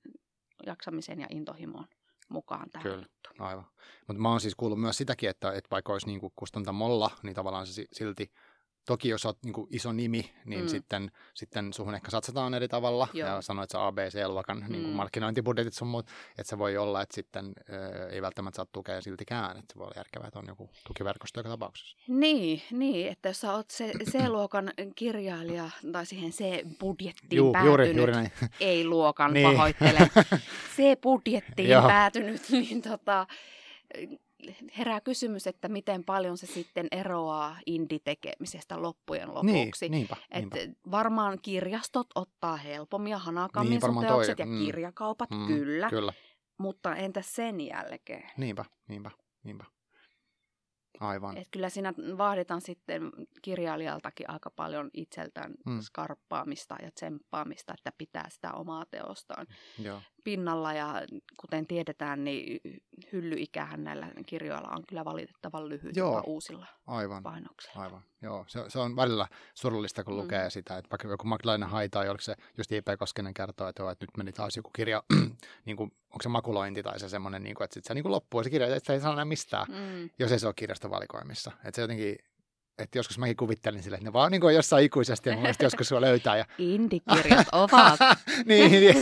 [0.66, 1.84] jaksamisen ja intohimon
[2.28, 3.44] mukaan tähän Kyllä, juttu.
[3.44, 3.66] aivan.
[4.06, 7.66] Mutta mä oon siis kuullut myös sitäkin, että, että vaikka olisi niinku kustantamolla, niin tavallaan
[7.66, 8.32] se silti
[8.86, 10.68] Toki jos olet niin iso nimi, niin mm.
[10.68, 13.08] sitten, sitten suhun ehkä satsataan eri tavalla.
[13.12, 13.28] Joo.
[13.28, 14.72] Ja sanoit, että se ABC-luokan mm.
[14.72, 16.06] niin markkinointibudjetit sun muut,
[16.38, 19.50] että se voi olla, että sitten äh, ei välttämättä saa tukea siltikään.
[19.50, 21.96] Että se voi olla järkevää, että on joku tukiverkosto joka tapauksessa.
[22.08, 27.96] Niin, niin että jos sä oot se C-luokan kirjailija tai siihen C-budjettiin Juu, päätynyt, juuri,
[27.96, 28.32] juuri näin.
[28.60, 29.50] ei-luokan niin.
[29.50, 30.10] pahoittele,
[30.76, 33.26] C-budjettiin päätynyt, niin tota,
[34.78, 39.88] herää kysymys, että miten paljon se sitten eroaa indie-tekemisestä loppujen niin, lopuksi.
[39.88, 40.57] Niin, niinpä, niinpä.
[40.57, 45.91] Et varmaan kirjastot ottaa helpommin ja hanakammin niin, teokset ja mm, kirjakaupat, mm, kyllä.
[45.91, 46.12] kyllä.
[46.59, 48.30] Mutta entä sen jälkeen?
[48.36, 49.11] Niinpä, niinpä,
[49.45, 49.64] niinpä.
[51.01, 51.36] Aivan.
[51.36, 53.03] Et kyllä siinä vaaditaan sitten
[53.43, 55.80] kirjailijaltakin aika paljon itseltään mm.
[55.80, 59.47] skarppaamista ja tsemppaamista, että pitää sitä omaa teostaan
[59.78, 60.01] Joo.
[60.24, 60.72] Pinnalla.
[60.72, 61.02] Ja
[61.36, 62.60] kuten tiedetään, niin
[63.12, 66.22] hyllyikähän näillä kirjoilla on kyllä valitettavan lyhyt Joo.
[66.26, 67.22] uusilla Aivan.
[67.22, 67.82] painoksilla.
[67.82, 68.44] Aivan, Joo.
[68.48, 70.20] Se, se on välillä surullista, kun mm.
[70.20, 72.88] lukee sitä, että vaikka joku Magdalena Haita, oliko se just J.P.
[72.98, 75.02] Koskenen kertoo, että, joo, että nyt meni taas joku kirja,
[75.66, 78.12] niin kuin, onko se makulointi tai se semmoinen, niin kuin, että sitten se niin kuin
[78.12, 80.10] loppuu se kirja, että se ei saa enää mistään, mm.
[80.18, 81.52] jos ei se ole kirjastovalikoimissa.
[81.64, 82.16] Että se jotenkin
[82.82, 85.88] että joskus mäkin kuvittelin sille, että ne vaan niin kuin jossain ikuisesti ja mun joskus
[85.88, 86.36] sua löytää.
[86.36, 86.44] Ja...
[86.58, 88.00] Indikirjat ovat.
[88.46, 88.96] niin, niin,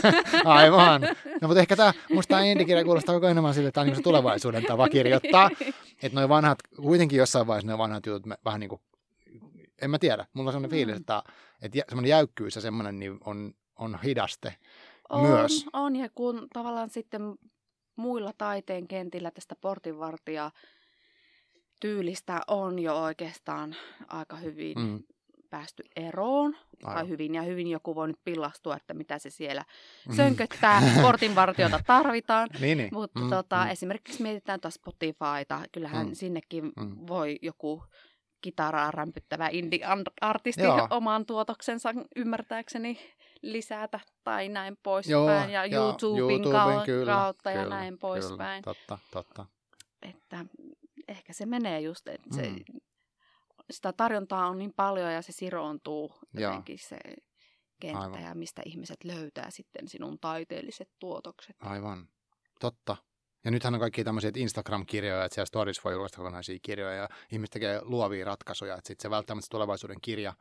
[0.44, 1.00] aivan.
[1.40, 4.02] No mutta ehkä tämä, musta tämä indikirja kuulostaa koko enemmän sille, että tämä on niin
[4.02, 5.50] tulevaisuuden tapa kirjoittaa.
[6.02, 8.80] Että noin vanhat, kuitenkin jossain vaiheessa ne vanhat jutut vähän niin kuin,
[9.82, 10.76] en mä tiedä, mulla on sellainen mm.
[10.76, 11.22] fiilis, että,
[11.62, 14.54] että semmoinen jäykkyys ja semmoinen niin on, on hidaste
[15.08, 15.66] on, myös.
[15.72, 17.22] On, ja kun tavallaan sitten
[17.96, 20.50] muilla taiteen kentillä tästä portinvartijaa
[21.80, 23.76] tyylistä on jo oikeastaan
[24.08, 25.02] aika hyvin mm.
[25.50, 26.56] päästy eroon.
[26.84, 26.94] Aivan.
[26.94, 29.64] Tai hyvin ja hyvin joku voi nyt pillastua, että mitä se siellä
[30.08, 30.16] mm.
[30.16, 30.82] sönköttää.
[31.02, 32.48] Portinvartiota tarvitaan.
[32.60, 32.90] niin, niin.
[32.92, 33.70] Mutta mm, tota, mm.
[33.70, 35.60] esimerkiksi mietitään taas Spotifyta.
[35.72, 36.14] Kyllähän mm.
[36.14, 36.96] sinnekin mm.
[37.06, 37.82] voi joku
[38.40, 42.98] kitaraa rämpyttävä indie-artisti oman tuotoksensa ymmärtääkseni
[43.42, 45.50] lisätä tai näin poispäin.
[45.50, 48.64] Ja, ja YouTuben, YouTuben kautta kyllä, ja näin poispäin.
[48.64, 49.46] Totta, totta.
[50.02, 50.44] Että
[51.09, 52.80] ehkä se menee just, että se, mm.
[53.70, 56.98] sitä tarjontaa on niin paljon ja se siroontuu jotenkin se
[57.80, 58.22] kenttä Aivan.
[58.22, 61.56] ja mistä ihmiset löytää sitten sinun taiteelliset tuotokset.
[61.61, 62.09] Aivan,
[62.61, 62.96] totta.
[63.44, 67.50] Ja nythän on kaikki tämmöisiä Instagram-kirjoja, että siellä Stories voi julkaista kokonaisia kirjoja ja ihmiset
[67.50, 70.34] tekee luovia ratkaisuja, että sitten se välttämättä se tulevaisuuden kirja,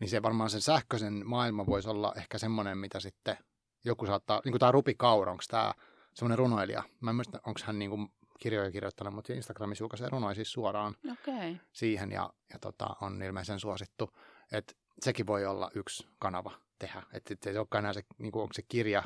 [0.00, 3.36] niin se varmaan sen sähköisen maailma voisi olla ehkä semmoinen, mitä sitten
[3.84, 5.72] joku saattaa, niin kuin tämä Rupi Kaur, onko tämä
[6.14, 8.08] semmoinen runoilija, mä en muista, onko hän niin kuin
[8.44, 11.56] kirjoja kirjoittanut, mutta Instagramissa julkaisee runoja siis suoraan okay.
[11.72, 14.10] siihen ja, ja tota, on ilmeisen suosittu.
[14.52, 17.02] Et sekin voi olla yksi kanava tehdä.
[17.12, 19.02] Että et ei olekaan enää se, niin kuin, onko se kirja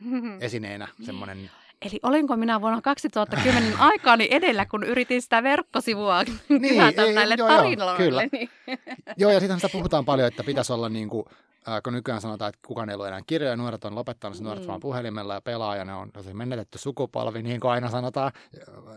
[0.40, 1.50] esineenä semmoinen...
[1.84, 7.48] Eli olinko minä vuonna 2010 aikaani edellä, kun yritin sitä verkkosivua niin, ei, näille joo,
[7.48, 7.96] tarinoille?
[7.96, 8.22] Kyllä.
[8.32, 8.50] Niin.
[9.16, 11.24] joo, ja sitten sitä puhutaan paljon, että pitäisi olla niin kuin,
[11.68, 14.62] äh, kun nykyään sanotaan, että kukaan ei ole enää kirjoja, nuoret on lopettanut se nuoret
[14.62, 14.66] mm.
[14.66, 18.32] vaan puhelimella ja pelaa, ja ne on tosi menetetty sukupolvi, niin kuin aina sanotaan,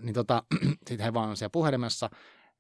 [0.02, 0.44] niin tota,
[0.88, 2.10] sitten he vaan on siellä puhelimessa,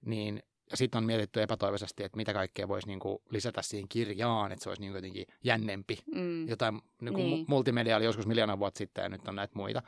[0.05, 4.63] niin ja sitten on mietitty epätoivoisesti, että mitä kaikkea voisi niinku lisätä siihen kirjaan, että
[4.63, 5.97] se olisi niinku jotenkin jännempi.
[6.15, 6.47] Mm.
[6.47, 7.45] Jotain niinku niin.
[7.47, 9.81] multimedia oli joskus miljoona vuotta sitten ja nyt on näitä muita.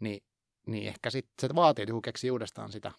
[0.00, 0.22] Niin
[0.66, 2.92] niin ehkä sitten se vaatii, että joku keksii uudestaan sitä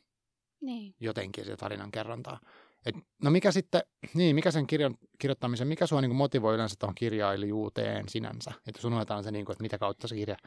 [0.61, 0.95] niin.
[0.99, 2.39] jotenkin sitä tarinan kerrontaa.
[2.85, 3.81] Et, no mikä sitten,
[4.13, 8.51] niin mikä sen kirjan kirjoittamisen, mikä sua niin kuin motivoi yleensä tuohon kirjailijuuteen sinänsä?
[8.67, 10.37] Että sun unohdetaan se, niin kuin, että mitä kautta se kirja,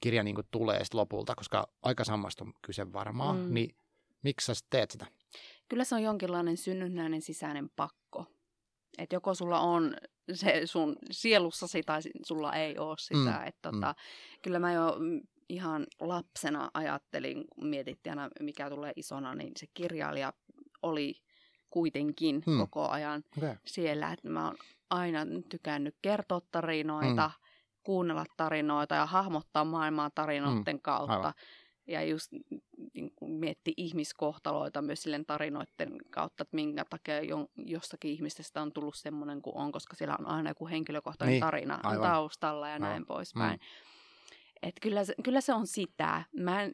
[0.00, 3.54] kirja niin kuin tulee sitten lopulta, koska aika samasta on kyse varmaan, mm.
[3.54, 3.76] niin
[4.22, 5.06] miksi sä teet sitä?
[5.68, 8.26] Kyllä se on jonkinlainen synnynnäinen sisäinen pakko.
[8.98, 9.96] Että joko sulla on
[10.34, 13.38] se sun sielussasi tai sulla ei ole sitä.
[13.40, 13.46] Mm.
[13.46, 13.94] Että tota, mm.
[14.42, 14.96] Kyllä mä jo
[15.52, 20.32] ihan lapsena ajattelin, kun mietittiin aina mikä tulee isona, niin se kirjailija
[20.82, 21.22] oli
[21.70, 22.58] kuitenkin hmm.
[22.58, 23.56] koko ajan okay.
[23.66, 24.12] siellä.
[24.12, 24.56] Että mä oon
[24.90, 27.46] aina tykännyt kertoa tarinoita, hmm.
[27.82, 30.82] kuunnella tarinoita ja hahmottaa maailmaa tarinoiden hmm.
[30.82, 31.14] kautta.
[31.14, 31.34] Aivan.
[31.86, 32.32] Ja just
[32.94, 37.14] niin mietti ihmiskohtaloita myös silleen tarinoiden kautta, että minkä takia
[37.56, 41.80] jostakin ihmisestä on tullut semmoinen kuin on, koska siellä on aina joku henkilökohtainen niin, tarina
[41.82, 42.10] aivan.
[42.10, 43.60] taustalla ja näin poispäin.
[43.60, 43.66] Mm.
[44.62, 46.24] Et kyllä, se, kyllä se on sitä.
[46.36, 46.72] Mä en,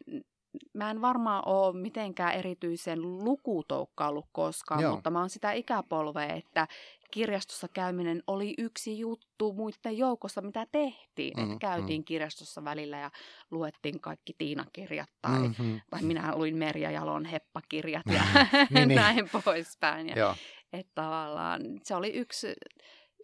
[0.75, 4.95] mä en varmaan ole mitenkään erityisen lukutoukka ollut koskaan, Joo.
[4.95, 6.69] mutta mä oon sitä ikäpolvea, että
[7.11, 11.37] kirjastossa käyminen oli yksi juttu muiden joukossa, mitä tehtiin.
[11.37, 12.05] Mm, että käytiin mm.
[12.05, 13.11] kirjastossa välillä ja
[13.51, 15.81] luettiin kaikki Tiina-kirjat tai, mm-hmm.
[15.91, 18.23] tai minä luin Merja Jalon heppakirjat ja
[18.71, 18.97] niin, niin.
[18.97, 20.09] näin poispäin.
[20.09, 20.37] Ja,
[20.73, 22.55] että tavallaan se oli yksi,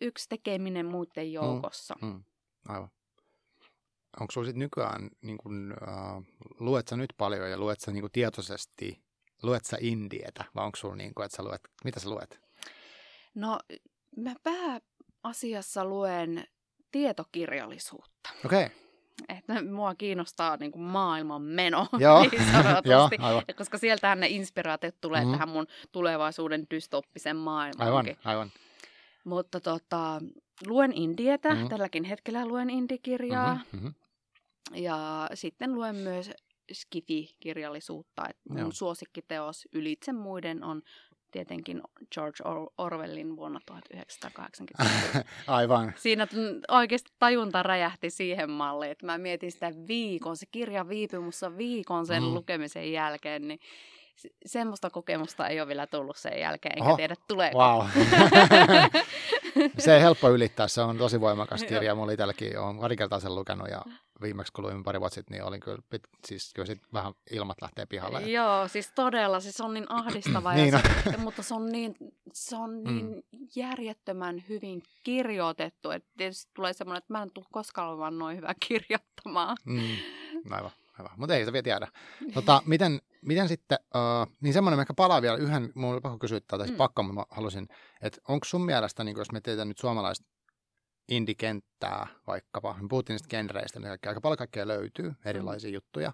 [0.01, 1.95] yksi tekeminen muiden mm, joukossa.
[2.03, 2.25] Mm, mm,
[2.69, 2.89] aivan
[4.21, 6.25] onko sinulla sitten nykyään, niin kun, uh,
[6.61, 9.03] luet sä nyt paljon ja luet sä niin tietoisesti,
[9.43, 12.41] luet sä indietä vai onko sulla niin kuin, että sä luet, mitä sä luet?
[13.35, 13.59] No
[14.17, 16.45] mä pääasiassa luen
[16.91, 18.31] tietokirjallisuutta.
[18.45, 18.67] Okei.
[18.67, 18.85] Okay.
[19.29, 22.21] Että mua kiinnostaa niin kuin maailman meno, Joo.
[22.21, 23.17] niin sanotusti.
[23.21, 25.31] Joo, koska sieltähän ne inspiraatiot tulee mm.
[25.31, 27.89] tähän mun tulevaisuuden dystoppisen maailmaan.
[27.89, 28.53] Aivan, aivan.
[29.25, 30.21] Mutta tota,
[30.67, 31.69] luen indietä, mm-hmm.
[31.69, 33.55] tälläkin hetkellä luen indikirjaa.
[33.55, 33.95] Mm-hmm, mm-hmm.
[34.73, 36.31] Ja sitten luen myös
[36.73, 38.29] Skifi-kirjallisuutta.
[38.31, 38.71] Et mun Joo.
[38.73, 40.83] suosikkiteos ylitse muiden on
[41.31, 41.83] tietenkin
[42.15, 42.45] George
[42.79, 45.25] Orwellin vuonna 1980.
[45.47, 45.93] Aivan.
[45.97, 46.27] Siinä
[46.69, 51.21] oikeasti tajunta räjähti siihen malliin, että mä mietin sitä viikon, se kirja viipyi
[51.57, 52.35] viikon sen mm.
[52.35, 53.61] lukemisen jälkeen, niin
[54.47, 56.97] semmoista kokemusta ei ole vielä tullut sen jälkeen, enkä Oho.
[56.97, 57.59] tiedä tuleeko.
[57.59, 57.87] Wow.
[59.79, 61.95] se ei helppo ylittää, se on tosi voimakas kirja.
[61.95, 63.83] Mulla itselläkin on pari kertaa sen lukenut ja
[64.23, 67.63] viimeksi kun luin pari vuotta sitten, niin olin kyllä, pit, siis kyllä sit vähän ilmat
[67.63, 68.21] lähtee pihalle.
[68.21, 71.95] Joo, siis todella, siis se on niin ahdistava, niin ja se, mutta se on niin,
[72.33, 73.23] se on niin mm.
[73.57, 78.55] järjettömän hyvin kirjoitettu, että tietysti tulee semmoinen, että mä en tule koskaan olemaan noin hyvä
[78.69, 79.57] kirjoittamaan.
[79.65, 79.81] Mm.
[80.51, 81.13] Aivan, aivan.
[81.17, 81.89] Mutta ei sitä vielä tiedä.
[82.35, 86.41] Tota, miten, miten sitten, uh, niin semmoinen, ehkä palaa vielä yhden, mulla oli pakko kysyä,
[86.47, 86.77] tai siis mm.
[86.77, 87.69] pakko, mä halusin,
[88.03, 90.27] että onko sun mielestä, niin jos me teetään nyt suomalaista
[91.09, 95.75] indikenttää vaikkapa, me puhuttiin niistä genreistä, niin aika paljon kaikkea löytyy, erilaisia mm.
[95.75, 96.13] juttuja,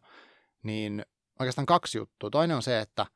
[0.62, 1.04] niin
[1.40, 2.30] oikeastaan kaksi juttua.
[2.30, 3.06] Toinen on se, että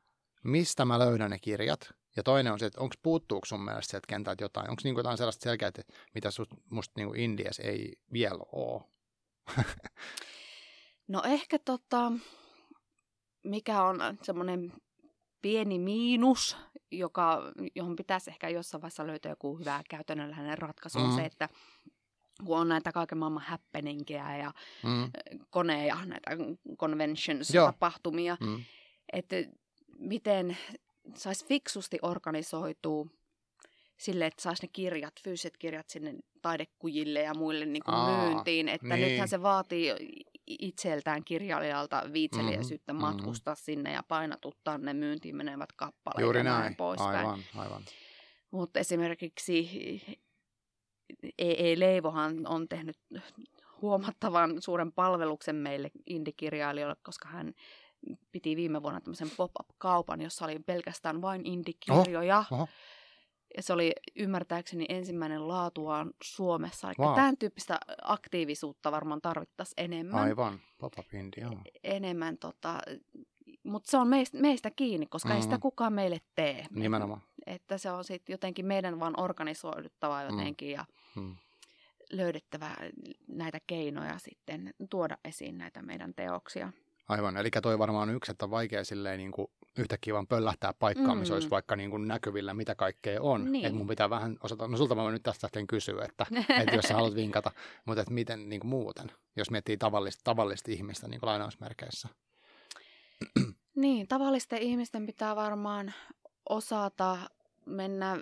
[0.43, 4.07] mistä mä löydän ne kirjat, ja toinen on se, että onko puuttuuko sun mielestä sieltä
[4.07, 5.83] kentältä jotain, onko niin jotain sellaista selkeää, että
[6.15, 8.83] mitä sust, musta niin Indias ei vielä ole?
[11.07, 12.11] no ehkä tota,
[13.43, 14.73] mikä on semmoinen
[15.41, 16.57] pieni miinus,
[16.91, 21.05] joka, johon pitäisi ehkä jossain vaiheessa löytää joku hyvä käytännönläheinen ratkaisu, mm.
[21.05, 21.25] on se, mm.
[21.25, 21.49] että
[22.45, 24.51] kun on näitä kaiken maailman happeningia ja
[24.83, 25.11] mm.
[25.49, 26.31] koneja, näitä
[26.77, 28.63] conventions-tapahtumia, mm.
[29.13, 29.35] että
[29.99, 30.57] miten
[31.15, 33.05] saisi fiksusti organisoitua
[33.97, 38.69] sille, että saisi ne kirjat, fyysiset kirjat sinne taidekujille ja muille niin kuin Aa, myyntiin.
[38.69, 39.09] Että niin.
[39.09, 39.93] nythän se vaatii
[40.47, 43.63] itseltään kirjailijalta viitseliäisyyttä mm-hmm, matkustaa mm-hmm.
[43.63, 47.15] sinne ja painatuttaa ne myyntiin menevät kappaleet Juuri ja näin, näin poispäin.
[47.15, 47.83] aivan, aivan.
[48.51, 49.67] Mutta esimerkiksi
[51.37, 51.79] E.E.
[51.79, 52.97] Leivohan on tehnyt
[53.81, 57.53] huomattavan suuren palveluksen meille indikirjailijoille, koska hän
[58.31, 62.37] piti viime vuonna tämmöisen pop-up-kaupan, jossa oli pelkästään vain indikirjoja.
[62.37, 62.67] Oho, oho.
[63.57, 66.87] Ja se oli ymmärtääkseni ensimmäinen laatuaan Suomessa.
[66.87, 67.15] Eli wow.
[67.15, 70.21] tämän tyyppistä aktiivisuutta varmaan tarvittaisiin enemmän.
[70.21, 71.49] Aivan, pop-up India.
[71.83, 72.79] Enemmän, tota,
[73.63, 75.37] mutta se on meistä, meistä kiinni, koska mm-hmm.
[75.37, 75.61] ei sitä mm.
[75.61, 76.65] kukaan meille tee.
[76.69, 77.21] Nimenomaan.
[77.45, 80.29] Että se on sitten jotenkin meidän vaan organisoiduttava mm.
[80.29, 80.73] jotenkin mm.
[80.73, 80.85] ja
[81.15, 81.35] mm.
[82.11, 82.75] löydettävä
[83.27, 86.71] näitä keinoja sitten tuoda esiin näitä meidän teoksia.
[87.07, 89.47] Aivan, eli toi varmaan yksi, että on vaikea silleen niin kuin
[89.77, 91.19] yhtäkkiä vaan pöllähtää paikkaa, mm.
[91.19, 93.51] missä olisi vaikka niin kuin näkyvillä, mitä kaikkea on.
[93.51, 93.65] Niin.
[93.65, 96.25] Että mun pitää vähän osata, no sulta mä nyt tästä lähten kysyä, että,
[96.61, 97.51] että jos sä haluat vinkata,
[97.85, 102.09] mutta että miten niin kuin muuten, jos miettii tavallista, tavallista ihmistä niin kuin lainausmerkeissä.
[103.75, 105.93] Niin, tavallisten ihmisten pitää varmaan
[106.49, 107.17] osata
[107.65, 108.17] mennä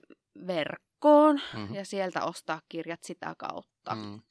[0.47, 1.75] verkkoon mm-hmm.
[1.75, 3.95] ja sieltä ostaa kirjat sitä kautta.
[3.95, 4.21] Mm.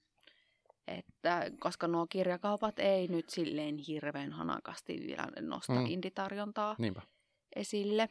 [0.86, 5.86] Että, koska nuo kirjakaupat ei nyt silleen hirveän hanakasti vielä nosta mm.
[5.86, 7.02] inditarjontaa Niinpä.
[7.56, 8.08] esille.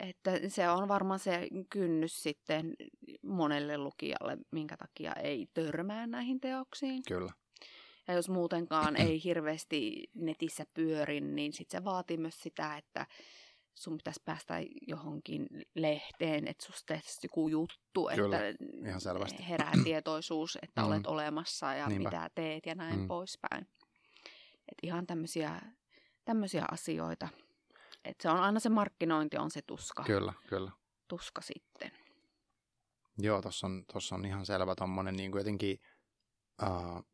[0.00, 2.74] Että se on varmaan se kynnys sitten
[3.22, 7.02] monelle lukijalle, minkä takia ei törmää näihin teoksiin.
[7.08, 7.32] Kyllä.
[8.08, 13.06] Ja jos muutenkaan ei hirveästi netissä pyörin, niin sitten se vaatii myös sitä, että
[13.74, 14.54] sun pitäisi päästä
[14.86, 19.48] johonkin lehteen, että susta tehtäisiin joku juttu, Kyllä, että ihan selvästi.
[19.48, 20.86] herää tietoisuus, että mm.
[20.86, 22.10] olet olemassa ja Niinpä.
[22.10, 23.08] mitä teet ja näin mm.
[23.08, 23.66] poispäin.
[24.68, 25.60] Et ihan tämmöisiä,
[26.24, 27.28] tämmöisiä asioita.
[28.04, 30.04] Et se on aina se markkinointi on se tuska.
[30.04, 30.70] Kyllä, kyllä.
[31.08, 31.90] Tuska sitten.
[33.18, 35.80] Joo, tuossa on, tossa on ihan selvä tommonen niin kuin jotenkin
[36.62, 37.04] uh,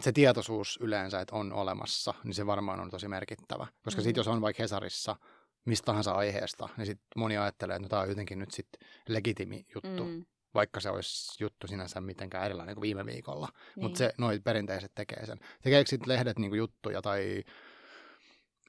[0.04, 3.66] se tietoisuus yleensä, että on olemassa, niin se varmaan on tosi merkittävä.
[3.84, 4.04] Koska mm.
[4.04, 5.16] sitten jos on vaikka Hesarissa
[5.64, 9.66] mistä tahansa aiheesta, niin sitten moni ajattelee, että no, tämä on jotenkin nyt sitten legitimi
[9.74, 10.04] juttu.
[10.04, 10.24] Mm.
[10.54, 13.48] Vaikka se olisi juttu sinänsä mitenkään erilainen kuin viime viikolla.
[13.52, 13.84] Niin.
[13.84, 15.38] Mutta se, noi perinteiset tekee sen.
[15.62, 17.44] Tekeekö sitten lehdet niinku juttuja tai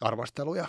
[0.01, 0.67] arvosteluja?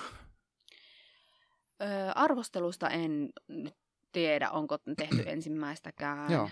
[1.83, 3.75] Öö, arvostelusta en nyt
[4.13, 6.33] tiedä, onko tehty ensimmäistäkään.
[6.33, 6.51] Joo.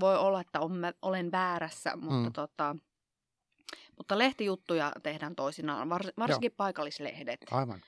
[0.00, 2.32] Voi olla, että on, olen väärässä, mutta, mm.
[2.32, 2.76] tota,
[3.98, 6.56] mutta lehtijuttuja tehdään toisinaan, Vars, varsinkin Joo.
[6.56, 7.40] paikallislehdet.
[7.50, 7.80] Aivan.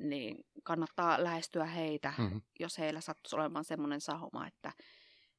[0.00, 2.40] Niin kannattaa lähestyä heitä, mm-hmm.
[2.60, 4.72] jos heillä sattuisi olemaan semmoinen sahuma, että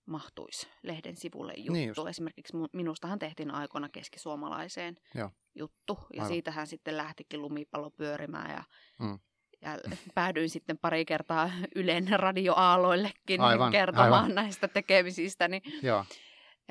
[0.06, 1.74] mahtuisi lehden sivulle juttu.
[1.74, 5.30] Niin Esimerkiksi minustahan tehtiin aikoina keskisuomalaiseen Joo.
[5.56, 6.28] juttu, ja Aivan.
[6.28, 8.64] siitähän sitten lähtikin lumipallo pyörimään, ja
[9.00, 9.20] mm
[9.62, 9.78] ja
[10.16, 14.36] päädyin sitten pari kertaa Ylen radioaaloillekin aivan, kertomaan aivan.
[14.36, 15.48] näistä tekemisistä.
[15.48, 16.06] Niin, Joo.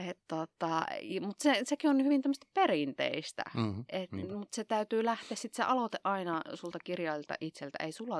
[0.08, 0.86] Et, tota,
[1.20, 3.42] mutta se, sekin on hyvin tämmöistä perinteistä.
[3.54, 7.84] Mm-hmm, mutta se täytyy lähteä, sitten se aloite aina sulta kirjailta itseltä.
[7.84, 8.16] Ei sulla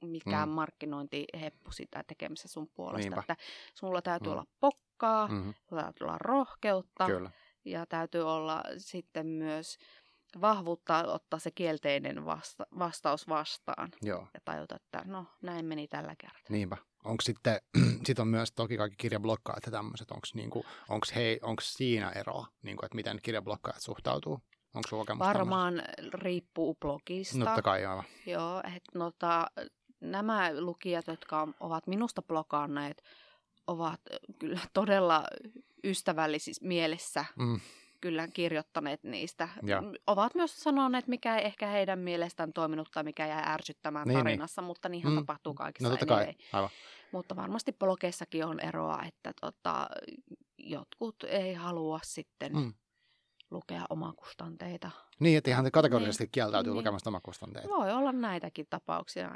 [0.00, 0.54] mikään mm.
[0.54, 3.10] markkinointiheppu sitä tekemässä sun puolesta.
[3.10, 3.20] Niinpä.
[3.20, 3.36] Että
[3.74, 4.32] sulla täytyy mm.
[4.32, 5.54] olla pokkaa, mm-hmm.
[5.68, 7.06] sulla täytyy olla rohkeutta.
[7.06, 7.30] Kyllä.
[7.64, 9.78] Ja täytyy olla sitten myös
[10.40, 13.88] vahvuutta ottaa se kielteinen vasta- vastaus vastaan.
[14.02, 14.28] Joo.
[14.34, 16.40] Ja tajuta, että no näin meni tällä kertaa.
[16.48, 16.76] Niinpä.
[17.04, 17.60] Onko sitten,
[18.06, 22.46] sit on myös toki kaikki kirjablokkaajat ja tämmöiset, onko niinku, onks hei, onks siinä eroa,
[22.62, 24.40] niinku, että miten kirjablokkaajat suhtautuu?
[24.74, 26.18] Onko sulla kokemusta Varmaan tämmöistä?
[26.18, 27.38] riippuu blogista.
[27.38, 28.04] No, totta kai, aivan.
[28.26, 29.46] Joo, että nota,
[30.00, 33.02] nämä lukijat, jotka ovat minusta blokanneet,
[33.66, 34.00] ovat
[34.38, 35.24] kyllä todella
[35.84, 37.24] ystävällisissä mielessä.
[37.38, 37.60] Mm
[38.04, 39.48] kyllä kirjoittaneet niistä.
[39.62, 39.82] Ja.
[40.06, 44.24] Ovat myös sanoneet, mikä ei ehkä heidän mielestään toiminut tai mikä jäi ärsyttämään niin, niin.
[44.24, 44.66] tarinassa, niin.
[44.66, 45.18] mutta niinhän mm.
[45.18, 46.34] tapahtuu kaikissa no, kai.
[46.52, 46.70] Aivan.
[47.12, 49.88] Mutta varmasti blogeissakin on eroa, että tota,
[50.58, 52.72] jotkut ei halua sitten mm
[53.54, 54.90] lukea omakustanteita.
[55.20, 56.30] Niin, että ihan kategorisesti niin.
[56.30, 56.78] kieltäytyy niin.
[56.78, 57.68] lukemasta omakustanteita.
[57.68, 59.30] Voi olla näitäkin tapauksia.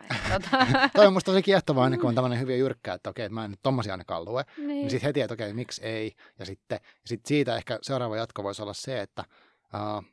[0.97, 3.51] Toi on musta tosi kiehtovaa, aina kun on tämmöinen hyvin jyrkkä, että okei, mä en
[3.51, 4.45] nyt tommosia ainakaan lue.
[4.57, 6.15] Niin, niin sitten heti, että okei, miksi ei.
[6.39, 9.25] Ja sitten sit siitä ehkä seuraava jatko voisi olla se, että
[9.75, 10.05] uh,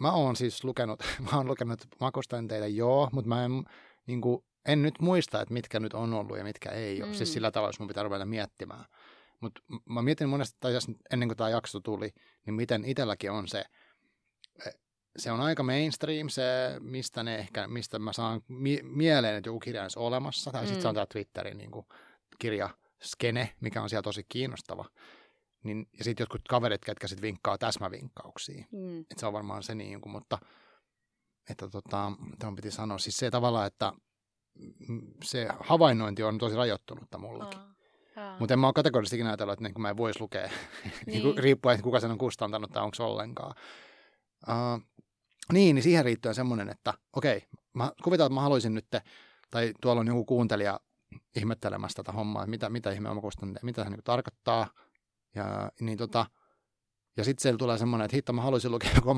[0.00, 3.64] mä oon siis lukenut, mä oon lukenut omakustanteita, joo, mutta mä en,
[4.06, 7.04] niin kuin, en nyt muista, että mitkä nyt on ollut ja mitkä ei ole.
[7.04, 7.16] Siis mm.
[7.18, 8.84] Siis sillä tavalla, jos mun pitää ruveta miettimään.
[9.44, 10.72] Mutta mä mietin monesti, tai
[11.12, 12.10] ennen kuin tämä jakso tuli,
[12.46, 13.64] niin miten itselläkin on se,
[14.66, 14.70] e,
[15.16, 19.60] se on aika mainstream se, mistä ne ehkä, mistä mä saan mi- mieleen, että joku
[19.60, 20.50] kirja olisi olemassa.
[20.50, 20.66] Tai mm.
[20.66, 21.86] sitten se on tämä Twitterin niin kuin,
[22.38, 24.84] kirjaskene, mikä on siellä tosi kiinnostava.
[25.62, 28.64] Niin, ja sitten jotkut kaverit, ketkä sitten vinkkaa täsmävinkkauksia.
[28.72, 29.00] Mm.
[29.00, 30.38] Et se on varmaan se niin kuin, mutta
[31.50, 33.92] että tota, tämän piti sanoa, siis se tavalla, että
[35.24, 37.60] se havainnointi on tosi rajoittunutta mullakin.
[37.60, 37.73] Aa.
[38.38, 40.42] Mutta en mä ole kategorisesti ikinä ajatellut, että niin mä en voisi lukea,
[41.06, 41.22] niin.
[41.22, 41.38] niin.
[41.38, 43.54] riippuen, että kuka sen on kustantanut tai onko se ollenkaan.
[44.48, 44.82] Uh,
[45.52, 48.86] niin, niin siihen riittyen semmoinen, että okei, mä kuvitaan, että mä haluaisin nyt,
[49.50, 50.80] tai tuolla on joku kuuntelija
[51.36, 54.66] ihmettelemässä tätä hommaa, että mitä, mitä ihme omakustanteja, mitä se niin tarkoittaa.
[55.34, 56.26] Ja, niin tota,
[57.16, 59.10] ja sitten siellä tulee semmoinen, että hitto, mä haluaisin lukea joku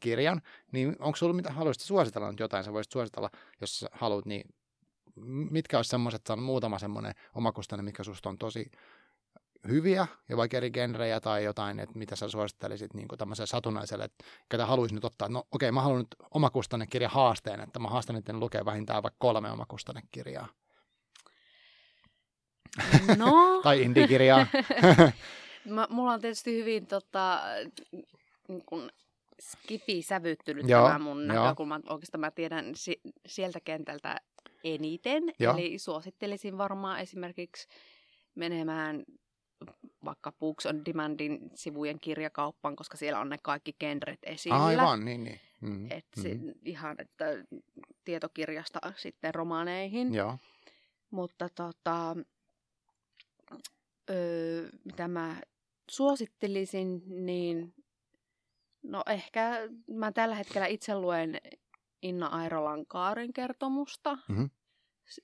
[0.00, 0.42] kirjan,
[0.72, 4.54] niin onko sulla mitä, haluaisit suositella nyt jotain, sä voisit suositella, jos haluat, niin
[5.50, 8.70] mitkä olisi semmoiset, on muutama semmoinen omakustainen, mikä susta on tosi
[9.68, 14.24] hyviä ja vaikka eri genrejä tai jotain, että mitä sä suosittelisit niin tämmöiselle satunnaiselle, että
[14.48, 18.16] ketä haluaisin nyt ottaa, no okei, okay, mä haluan nyt omakustannekirja haasteen, että mä haastan
[18.16, 20.48] nyt lukea vähintään vaikka kolme omakustannekirjaa.
[23.16, 23.32] No.
[23.62, 24.46] tai indikirjaa.
[25.64, 27.40] mä, mulla on tietysti hyvin tota,
[28.48, 28.90] niin kun
[29.40, 31.44] skifi sävyttynyt joo, tämä mun joo.
[31.44, 31.80] näkökulma.
[31.88, 34.16] Oikeastaan mä tiedän si- sieltä kentältä
[34.64, 35.22] eniten.
[35.38, 35.54] Joo.
[35.54, 37.68] Eli suosittelisin varmaan esimerkiksi
[38.34, 39.04] menemään
[40.04, 44.64] vaikka Books on Demandin sivujen kirjakauppaan, koska siellä on ne kaikki genret esillä.
[44.64, 45.40] Aivan, niin, niin.
[45.60, 46.54] Mm, Et mm.
[46.64, 47.24] Ihan, että
[48.04, 50.14] tietokirjasta sitten romaaneihin.
[50.14, 50.38] Joo.
[51.10, 52.16] Mutta tota,
[54.10, 55.42] öö, mitä mä
[55.90, 57.74] suosittelisin, niin
[58.82, 61.40] no ehkä mä tällä hetkellä itse luen
[62.02, 64.14] Inna Airolan Kaaren kertomusta.
[64.14, 64.50] Mm-hmm.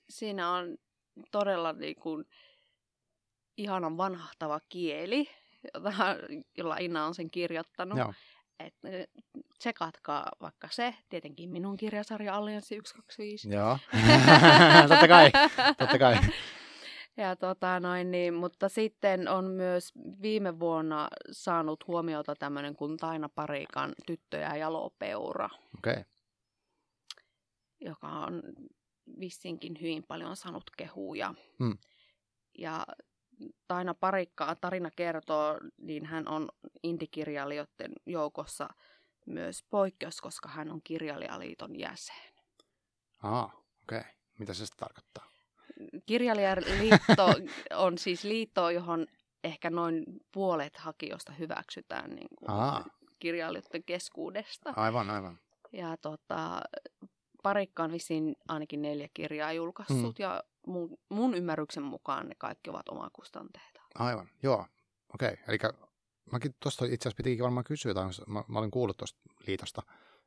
[0.09, 0.77] Siinä on
[1.31, 2.25] todella niin kuin,
[3.57, 5.29] ihanan vanhahtava kieli,
[6.57, 7.97] jolla Inna on sen kirjoittanut.
[7.97, 8.13] Joo.
[8.59, 8.75] Et,
[9.59, 13.49] tsekatkaa vaikka se, tietenkin minun kirjasarja Allianssi 125.
[13.49, 13.77] Joo,
[14.89, 15.31] totta kai,
[15.77, 16.17] totta kai.
[17.17, 23.29] Ja tota noin, niin, mutta sitten on myös viime vuonna saanut huomiota tämmöinen kuin Taina
[23.29, 25.49] Parikan Tyttö ja jalopeura.
[25.77, 26.03] Okay.
[27.81, 28.43] Joka on
[29.19, 31.33] vissinkin hyvin paljon saanut kehuja.
[31.59, 31.77] Hmm.
[32.57, 32.85] Ja
[33.67, 36.49] Taina Parikka tarina kertoo, niin hän on
[36.83, 38.69] indikirjailijoiden joukossa
[39.25, 42.33] myös poikkeus, koska hän on kirjailijaliiton jäsen.
[43.23, 43.43] Ah,
[43.83, 43.99] okei.
[43.99, 44.11] Okay.
[44.39, 45.29] Mitä se tarkoittaa?
[46.05, 47.25] Kirjailijaliitto
[47.85, 49.07] on siis liitto, johon
[49.43, 52.51] ehkä noin puolet hakijoista hyväksytään niin kuin
[53.19, 54.73] kirjailijoiden keskuudesta.
[54.75, 55.39] Aivan, aivan.
[55.71, 56.61] Ja tota,
[57.43, 60.23] Parikka on vissiin ainakin neljä kirjaa julkaissut hmm.
[60.23, 63.81] ja mun, mun ymmärryksen mukaan ne kaikki ovat omakustanteita.
[63.95, 64.65] Aivan, joo.
[65.13, 65.43] Okei, okay.
[65.47, 65.57] eli
[66.31, 69.81] mäkin tuosta itse asiassa pitikin varmaan kysyä, tai mä, mä olin kuullut tuosta liitosta,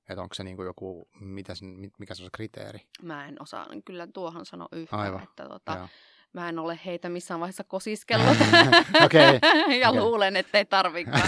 [0.08, 2.78] että onko se niin kuin joku, mitä sen, mikä se on se kriteeri?
[3.02, 5.22] Mä en osaa kyllä tuohon sanoa yhtään, Aivan.
[5.22, 5.88] että tota,
[6.32, 8.36] mä en ole heitä missään vaiheessa kosiskellut.
[9.04, 9.38] okay.
[9.80, 10.02] ja okay.
[10.02, 11.22] luulen, että ei tarvikaan.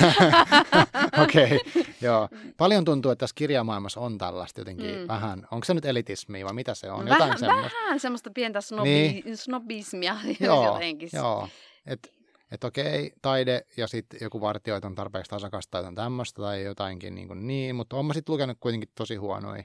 [1.24, 1.84] Okei, okay.
[2.00, 2.28] joo.
[2.56, 5.08] Paljon tuntuu, että tässä kirjamaailmassa on tällaista jotenkin mm.
[5.08, 5.46] vähän.
[5.50, 7.08] Onko se nyt elitismi vai mitä se on?
[7.08, 7.76] Vähän, semmoista.
[7.84, 9.36] vähän semmoista pientä snobi, niin.
[9.36, 11.08] snobismia joo, jotenkin.
[11.12, 11.48] Joo,
[11.86, 12.08] että
[12.50, 17.14] et okei, taide ja sitten joku vartio, on tarpeeksi tasakasta tai jotain tämmöistä tai jotainkin
[17.14, 19.64] niin, kuin niin mutta olen sitten lukenut kuitenkin tosi huonoja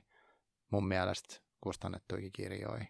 [0.71, 2.85] mun mielestä kustannettuja kirjoja.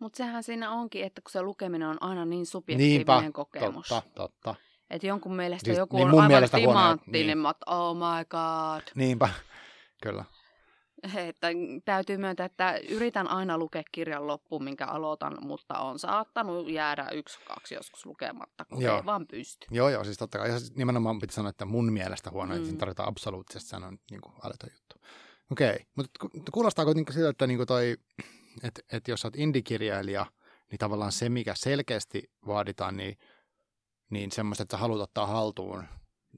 [0.00, 3.88] Mutta sehän siinä onkin, että kun se lukeminen on aina niin subjektiivinen Niinpä, kokemus.
[3.88, 4.54] totta, totta.
[4.90, 7.46] Että jonkun mielestä siis, joku niin on aivan timanttinen, niin.
[7.66, 8.82] oh my god.
[8.94, 9.28] Niinpä,
[10.02, 10.24] kyllä.
[11.28, 11.48] Että
[11.84, 17.38] täytyy myöntää, että yritän aina lukea kirjan loppuun, minkä aloitan, mutta on saattanut jäädä yksi,
[17.44, 18.96] kaksi joskus lukematta, kun joo.
[18.96, 19.66] ei vaan pysty.
[19.70, 20.50] Joo, joo, siis totta kai.
[20.50, 22.62] Ja siis nimenomaan pitää sanoa, että mun mielestä huono, mm.
[22.62, 24.96] että tarvitaan absoluuttisesti, se on niin kuin älytön juttu.
[25.52, 25.84] Okei, okay.
[25.96, 27.96] mutta kuulostaako niin siltä, että niin toi,
[28.62, 30.26] että, että jos olet indikirjailija,
[30.70, 33.18] niin tavallaan se, mikä selkeästi vaaditaan, niin,
[34.10, 35.84] niin semmoista, että sä haluat ottaa haltuun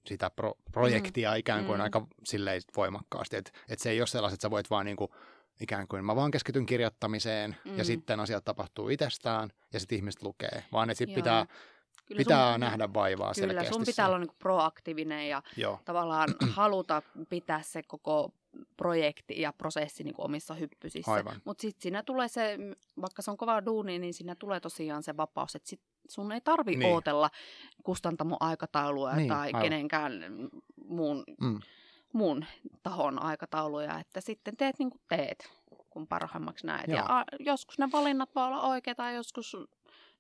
[0.07, 1.37] sitä pro- projektia mm.
[1.37, 1.83] ikään kuin mm.
[1.83, 3.37] aika silleen voimakkaasti.
[3.37, 5.11] Että et se ei ole sellaiset, että sä voit vaan niin kuin,
[5.61, 7.79] ikään kuin mä vaan keskityn kirjoittamiseen mm.
[7.79, 11.47] ja sitten asiat tapahtuu itsestään ja sitten ihmiset lukee, vaan että sitten pitää
[12.07, 13.75] Kyllä pitää sun, nähdä vaivaa Kyllä, selkeästi.
[13.75, 15.81] sun pitää olla niin proaktiivinen ja Joo.
[15.85, 18.33] tavallaan haluta pitää se koko
[18.77, 21.25] projekti ja prosessi niin kuin omissa hyppysissä.
[21.45, 22.59] Mutta sitten siinä tulee se,
[23.01, 26.41] vaikka se on kova duuni, niin siinä tulee tosiaan se vapaus, että sit sun ei
[26.41, 26.93] tarvi niin.
[26.93, 27.31] ootella
[27.83, 29.63] kustantamon aikataulua niin, tai aivan.
[29.63, 30.13] kenenkään
[30.89, 31.61] muun, mm.
[32.13, 32.45] muun
[32.83, 35.51] tahon aikatauluja, että sitten teet niin kuin teet,
[35.91, 36.89] kun parhaimmaksi näet.
[36.89, 36.97] Joo.
[36.97, 39.57] Ja a, joskus ne valinnat voi olla oikeita joskus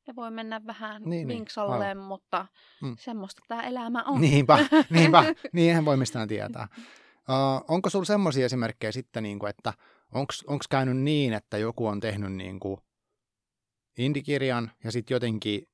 [0.06, 2.46] ne voi mennä vähän niin, vinksalle, niin, mutta
[2.82, 2.96] mm.
[2.98, 4.20] semmoista tämä elämä on.
[4.20, 4.58] Niinpä,
[4.90, 5.24] niinpä.
[5.52, 6.68] niinhän voi mistään tietää.
[7.28, 9.72] Uh, onko sinulla semmoisia esimerkkejä sitten, niin kuin, että
[10.14, 12.80] onko käynyt niin, että joku on tehnyt niin kuin
[13.98, 15.68] indikirjan ja sitten jotenkin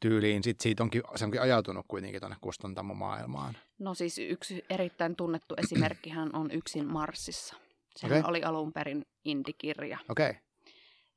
[0.00, 3.56] tyyliin sit siitä onkin, se onkin ajautunut kuitenkin tuonne kustantamomaailmaan?
[3.78, 7.56] No siis yksi erittäin tunnettu esimerkkihän on Yksin Marsissa.
[7.96, 8.30] Sehän okay.
[8.30, 9.98] oli alun perin indikirja.
[10.08, 10.30] Okei.
[10.30, 10.42] Okay.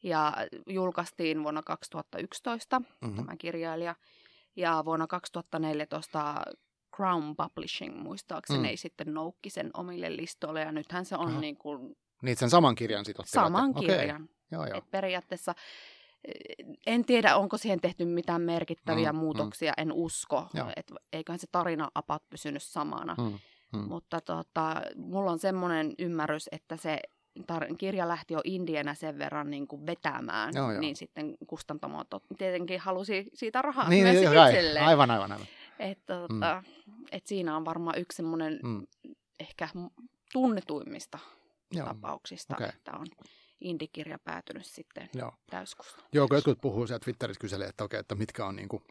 [0.04, 0.34] Ja
[0.68, 3.16] julkaistiin vuonna 2011 mm-hmm.
[3.16, 3.96] tämä kirjailija.
[4.56, 6.44] Ja vuonna 2014
[6.96, 8.66] Crown Publishing muistaakseni mm.
[8.66, 10.62] ei sitten noukki sen omille listoille.
[10.62, 11.40] Ja nythän se on Aha.
[11.40, 11.96] niin kuin...
[12.22, 14.24] Niin, sen saman kirjan sitten Saman kirjan.
[14.24, 14.36] Okay.
[14.52, 14.78] Joo, joo.
[14.78, 15.56] Et periaatteessa
[16.28, 19.20] eh, en tiedä, onko siihen tehty mitään merkittäviä mm, mm.
[19.20, 19.82] muutoksia, mm.
[19.82, 20.48] en usko.
[20.76, 23.16] Et eiköhän se tarina apat pysynyt samana.
[23.18, 23.40] Mm,
[23.74, 23.88] mm.
[23.88, 27.00] Mutta tota, mulla on semmoinen ymmärrys, että se
[27.52, 30.82] tar- kirja lähti jo Indiana sen verran niin kuin vetämään, joo, joo.
[30.82, 34.86] niin sitten kustantamot tietenkin halusi siitä rahaa niin, myös niin, itselleen.
[34.86, 35.48] Aivan, aivan, aivan.
[35.82, 37.06] Että tota, mm.
[37.12, 38.88] et siinä on varmaan yksi semmoinen mm.
[39.40, 39.70] ehkä
[40.34, 41.20] tunnetuimmista
[41.72, 41.88] Joo.
[41.88, 42.70] tapauksista, okay.
[42.70, 43.08] että on
[43.62, 45.32] indikirja päätynyt sitten Joo.
[46.14, 48.82] Joo, kun jotkut puhuu siellä Twitterissä kyselee, että, okei, että mitkä on niinku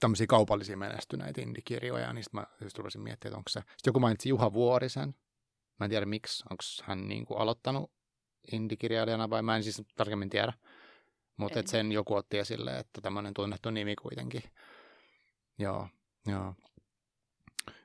[0.00, 3.60] tämmöisiä kaupallisia menestyneitä indikirjoja, niin sitten mä just rupesin miettimään, että onko se.
[3.60, 5.14] Sitten joku mainitsi Juha Vuorisen.
[5.80, 7.90] Mä en tiedä miksi, onko hän niinku aloittanut
[8.52, 10.52] indikirjailijana vai mä en siis tarkemmin tiedä.
[11.36, 14.42] Mutta sen joku otti esille, että tämmöinen tunnettu nimi kuitenkin.
[15.58, 15.88] Joo,
[16.26, 16.54] joo.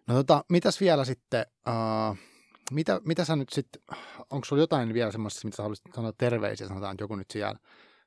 [0.07, 2.17] No tota, mitäs vielä sitten, uh,
[2.71, 3.81] mitä, mitä sä nyt sitten,
[4.29, 7.59] onko sulla jotain vielä semmoista, mitä sä haluaisit sanoa terveisiä, sanotaan, että joku nyt siellä,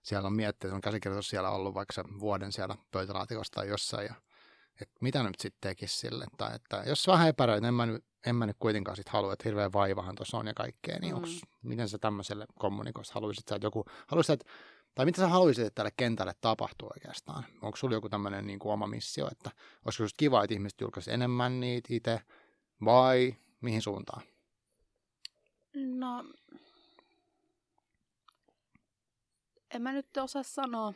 [0.03, 4.15] siellä on miettinyt, on käsikirjoitus siellä ollut vaikka vuoden siellä pöytälaatikossa tai jossain, ja
[4.81, 6.27] että mitä nyt sitten tekisi sille.
[6.37, 9.49] Tai että jos vähän epäröit, en mä nyt, en mä nyt kuitenkaan sit halua, että
[9.49, 11.17] hirveä vaivahan tuossa on ja kaikkea, niin mm.
[11.17, 14.53] onks, miten sä tämmöiselle kommunikoista haluaisit, että joku, haluaisit, että
[14.97, 17.45] tai mitä sä haluaisit, että tälle kentälle tapahtuu oikeastaan?
[17.63, 19.51] Onko sulla joku tämmöinen niin kuin oma missio, että
[19.85, 22.21] olisiko just kiva, että ihmiset julkaisi enemmän niitä itse,
[22.85, 24.23] vai mihin suuntaan?
[25.75, 26.25] No,
[29.75, 30.95] en mä nyt osaa sanoa,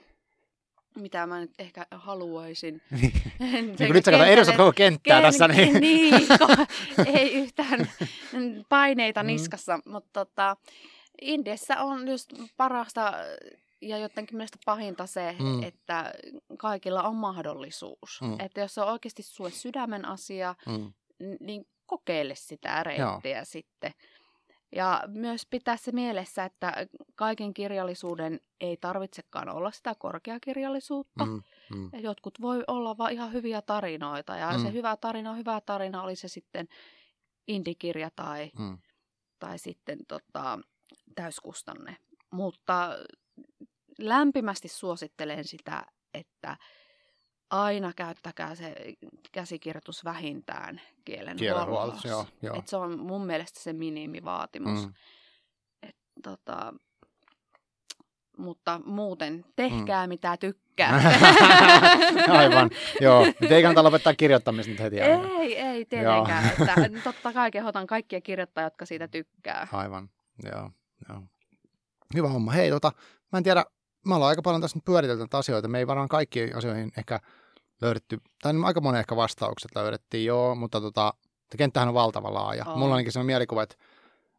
[0.97, 2.83] mitä mä nyt ehkä haluaisin.
[2.91, 5.49] niin kun nyt sä katsot edustat koko kenttää ken, tässä.
[5.49, 6.15] Niin, niin
[7.07, 7.91] ei yhtään
[8.69, 9.27] paineita mm.
[9.27, 9.93] niskassa, mm.
[9.93, 10.57] mutta tota,
[11.21, 13.13] Indiassa on just parasta
[13.81, 15.63] ja jotenkin mielestä pahinta se, mm.
[15.63, 16.13] että
[16.59, 18.21] kaikilla on mahdollisuus.
[18.23, 18.41] Mm.
[18.41, 20.93] Että jos se on oikeasti sulle sydämen asia, mm.
[21.41, 23.45] niin kokeile sitä reittiä Joo.
[23.45, 23.93] sitten.
[24.77, 31.27] Ja myös pitää se mielessä, että kaiken kirjallisuuden ei tarvitsekaan olla sitä korkeakirjallisuutta.
[31.27, 31.43] Mm,
[31.75, 31.91] mm.
[32.01, 34.37] Jotkut voi olla vain ihan hyviä tarinoita.
[34.37, 34.63] Ja mm.
[34.63, 36.69] se hyvä tarina, hyvä tarina oli se sitten
[37.49, 38.79] indikirja tai, mm.
[39.39, 40.59] tai sitten tota,
[41.15, 41.97] täyskustanne.
[42.31, 42.91] Mutta
[43.99, 46.57] lämpimästi suosittelen sitä, että
[47.51, 48.75] aina käyttäkää se
[49.33, 52.09] käsikirjoitus vähintään kielen, huollossa.
[52.09, 52.59] Joo, joo.
[52.59, 54.87] Et se on mun mielestä se minimivaatimus.
[54.87, 54.93] Mm.
[55.83, 56.75] Et, tota,
[58.39, 60.09] mutta muuten tehkää mm.
[60.09, 61.01] mitä tykkää.
[62.39, 62.71] Aivan,
[63.01, 63.27] joo.
[63.41, 65.29] Nyt ei kannata lopettaa kirjoittamista nyt heti aina.
[65.29, 66.45] Ei, ei tietenkään.
[66.51, 69.69] että, totta kai kehotan kaikkia kirjoittajia, jotka siitä tykkää.
[69.73, 70.11] Aivan,
[70.53, 70.71] joo.
[71.09, 71.23] joo.
[72.15, 72.53] Hyvä homma.
[72.53, 72.93] Hei, tota,
[73.33, 73.65] mä en tiedä,
[74.07, 75.69] me ollaan aika paljon tässä nyt pyöritelty asioita.
[75.69, 77.21] Me ei varmaan kaikkiin asioihin ehkä
[77.81, 81.15] löydetty, tai aika monen ehkä vastaukset löydettiin, joo, mutta tota,
[81.59, 82.65] kenttähän on valtava laaja.
[82.67, 82.75] Oh.
[82.75, 83.77] Mulla on ainakin sellainen mielikuva, että,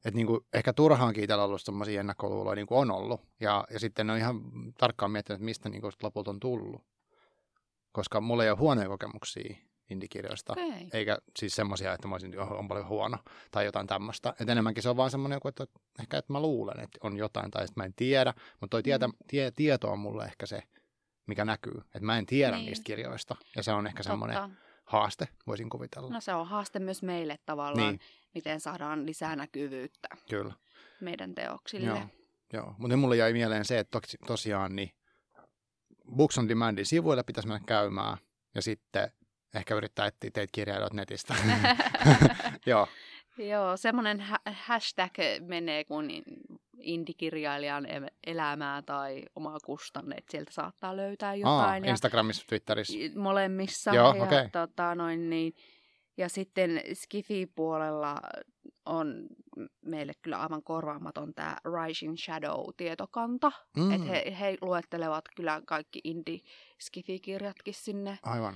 [0.06, 3.22] että niin kuin ehkä turhaankin itsellä ollut sellaisia ennakkoluuloja niin kuin on ollut.
[3.40, 4.42] Ja, ja sitten ne on ihan
[4.78, 6.82] tarkkaan miettinyt, että mistä niin kuin lopulta on tullut.
[7.92, 9.58] Koska mulla ei ole huonoja kokemuksia
[9.92, 10.88] indikirjoista, okay.
[10.94, 13.18] eikä siis semmoisia, että mä olisin, on paljon huono
[13.52, 14.34] tai jotain tämmöistä.
[14.40, 15.68] Et enemmänkin se on vaan semmoinen, että
[16.00, 19.08] ehkä että mä luulen, että on jotain tai että mä en tiedä, mutta toi tietä,
[19.08, 19.14] mm.
[19.28, 20.64] tie, tieto on mulle ehkä se,
[21.28, 21.78] mikä näkyy.
[21.78, 22.66] Että mä en tiedä niin.
[22.66, 24.38] niistä kirjoista ja se on ehkä semmoinen
[24.86, 26.10] haaste, voisin kuvitella.
[26.10, 28.00] No se on haaste myös meille tavallaan, niin.
[28.34, 30.54] miten saadaan lisää näkyvyyttä Kyllä.
[31.02, 31.88] meidän teoksille.
[31.88, 32.02] Joo,
[32.54, 32.76] Joo.
[32.78, 34.92] mutta mulle jäi mieleen se, että tosiaan niin
[36.16, 38.18] Books on Demandin sivuille pitäisi mennä käymään
[38.56, 39.12] ja sitten
[39.56, 41.36] ehkä yrittää etsiä teitä kirjailijat netistä.
[42.66, 42.88] Joo.
[43.38, 46.24] Joo, semmoinen hashtag menee kuin
[46.80, 47.88] indikirjailijan
[48.28, 51.84] elämää tai omaa kustanne, että sieltä saattaa löytää jotain.
[51.84, 52.94] Aa, ja Instagramissa, Twitterissä.
[53.16, 53.92] Molemmissa.
[53.96, 54.50] Joo, ja, okay.
[54.52, 55.54] tota, noin, niin,
[56.18, 58.22] ja sitten Skifi-puolella
[58.86, 59.28] on
[59.82, 63.52] meille kyllä aivan korvaamaton tämä Rising Shadow-tietokanta.
[63.78, 63.92] Mm.
[63.92, 68.20] Että he, he luettelevat kyllä kaikki indie-Skifi-kirjatkin sinne.
[68.24, 68.56] Aivan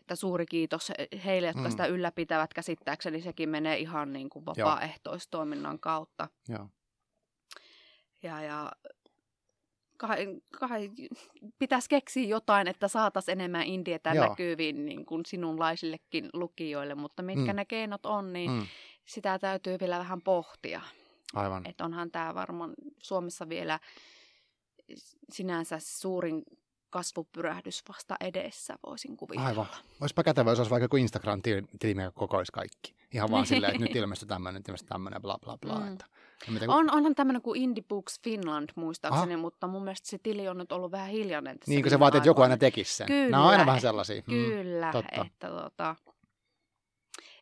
[0.00, 0.92] että suuri kiitos
[1.24, 1.70] heille, jotka mm.
[1.70, 3.22] sitä ylläpitävät käsittääkseni.
[3.22, 6.28] Sekin menee ihan niin kuin vapaaehtoistoiminnan kautta.
[6.48, 6.68] Joo.
[8.22, 8.72] Ja, ja
[9.96, 10.90] kai, kai
[11.58, 17.56] pitäisi keksiä jotain, että saataisiin enemmän indietä näkyviin niin kuin sinunlaisillekin lukijoille, mutta mitkä mm.
[17.56, 18.66] ne keinot on, niin mm.
[19.06, 20.80] sitä täytyy vielä vähän pohtia.
[21.34, 21.66] Aivan.
[21.66, 23.80] Että onhan tämä varmaan Suomessa vielä
[25.32, 26.42] sinänsä suurin
[26.90, 29.48] kasvupyrähdys vasta edessä, voisin kuvitella.
[29.48, 29.66] Aivan.
[30.00, 32.94] Olisipa kätevä, jos olisi vaikka joku Instagram-tili, mikä kokoisi kaikki.
[33.12, 35.80] Ihan vaan silleen, että nyt ilmestyi tämmöinen, nyt ilmestyi tämmöinen, bla bla bla.
[35.80, 35.92] Mm.
[35.92, 36.04] Että,
[36.48, 36.70] miten...
[36.70, 39.40] on, onhan tämmöinen kuin Indie Books Finland muistaakseni, Aha.
[39.40, 41.58] mutta mun mielestä se tili on nyt ollut vähän hiljainen.
[41.66, 43.06] Niin kuin se vaatii, että joku aina tekisi sen.
[43.06, 43.30] Kyllä.
[43.30, 44.22] Nämä on aina vähän sellaisia.
[44.26, 45.24] Mm, Kyllä, totta.
[45.26, 45.96] että tota,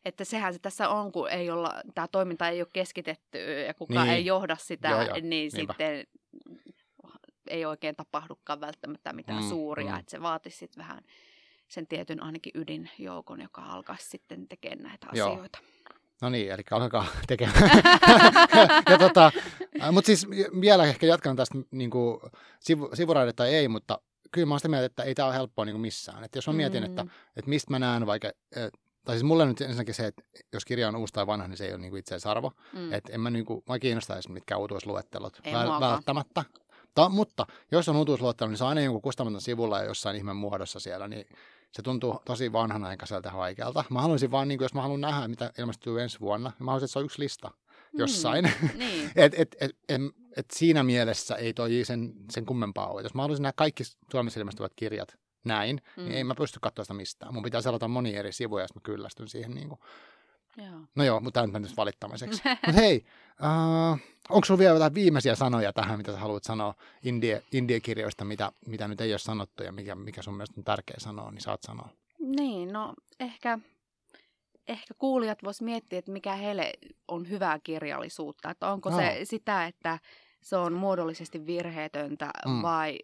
[0.05, 3.37] että sehän se tässä on, kun ei olla, tämä toiminta ei ole keskitetty
[3.67, 4.15] ja kukaan niin.
[4.15, 5.15] ei johda sitä, joo, joo.
[5.21, 5.57] niin Niinpä.
[5.57, 6.07] sitten
[7.49, 9.99] ei oikein tapahdukaan välttämättä mitään mm, suuria, mm.
[9.99, 11.01] että se vaatisi sitten vähän
[11.67, 15.31] sen tietyn ainakin ydinjoukon, joka alkaisi sitten tekemään näitä Joo.
[15.31, 15.59] asioita.
[16.21, 17.71] No niin, eli alkaa tekemään.
[18.89, 19.31] ja tota,
[19.91, 20.27] mutta siis
[20.61, 22.19] vielä ehkä jatkan tästä niin kuin,
[22.59, 23.99] sivu, sivuraide tai ei, mutta
[24.31, 26.23] kyllä mä oon sitä mieltä, että ei tämä ole helppoa niin kuin missään.
[26.23, 26.89] Että jos mä mietin, mm.
[26.89, 28.31] että, että mistä mä näen vaikka,
[29.05, 30.21] tai siis mulle nyt ensinnäkin se, että
[30.53, 32.51] jos kirja on uusi tai vanha, niin se ei ole niin itse arvo.
[32.73, 32.93] Mm.
[32.93, 36.45] Että en mä niin kuin, mä kiinnostaisi mitkään uutuusluettelot Väl, välttämättä.
[36.95, 40.37] Ta, mutta jos on uutuusluottelu, niin se on aina jonkun kustamaton sivulla ja jossain ihmeen
[40.37, 41.25] muodossa siellä, niin
[41.71, 43.83] se tuntuu tosi vanhanaikaiselta vaikealta.
[43.89, 46.71] Mä haluaisin vaan, niin kuin, jos mä haluan nähdä, mitä ilmestyy ensi vuonna, niin mä
[46.71, 47.51] haluaisin, että se on yksi lista
[47.93, 48.49] jossain.
[48.61, 49.11] Mm, niin.
[49.15, 50.01] et, et, et, et,
[50.37, 53.01] et siinä mielessä ei toi sen, sen kummempaa ole.
[53.01, 56.03] Jos mä haluaisin nähdä kaikki Suomessa ilmestyvät kirjat näin, mm.
[56.03, 57.33] niin ei mä pysty katsoa sitä mistään.
[57.33, 59.79] Mun pitää selata monia eri sivuja, jos mä kyllästyn siihen niin kuin
[60.65, 60.79] Joo.
[60.95, 62.41] No joo, mutta tämä nyt valittamiseksi.
[62.65, 63.05] mutta hei,
[63.41, 63.99] uh,
[64.29, 68.87] onko sinulla vielä jotain viimeisiä sanoja tähän, mitä sä haluat sanoa indie, indie-kirjoista, mitä, mitä
[68.87, 71.89] nyt ei ole sanottu ja mikä, mikä sun mielestä on tärkeä sanoa, niin saat sanoa.
[72.19, 73.59] Niin, no ehkä,
[74.67, 76.73] ehkä kuulijat vois miettiä, että mikä heille
[77.07, 78.49] on hyvää kirjallisuutta.
[78.49, 78.97] Että onko no.
[78.97, 79.99] se sitä, että
[80.41, 82.61] se on muodollisesti virheetöntä mm.
[82.61, 82.99] vai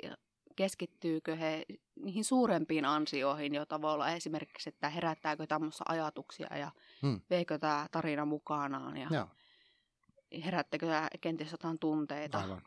[0.56, 7.22] keskittyykö he niihin suurempiin ansioihin, joita voi olla esimerkiksi, että herättääkö tämmöisiä ajatuksia ja hmm.
[7.30, 9.28] veikö tämä tarina mukanaan ja Joo.
[10.46, 12.40] herättäkö tämä kenties jotain tunteita.
[12.40, 12.62] Aivan.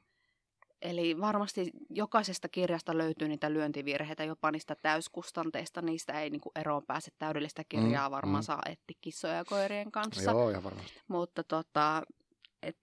[0.82, 5.82] Eli varmasti jokaisesta kirjasta löytyy niitä lyöntivirheitä, jopa niistä täyskustanteista.
[5.82, 8.46] Niistä ei niin kuin eroon pääse täydellistä kirjaa, mm, varmaan mm.
[8.46, 10.30] saa etti kissoja ja koirien kanssa.
[10.30, 11.00] Joo, ja varmasti.
[11.08, 12.02] Mutta tota,
[12.62, 12.78] et,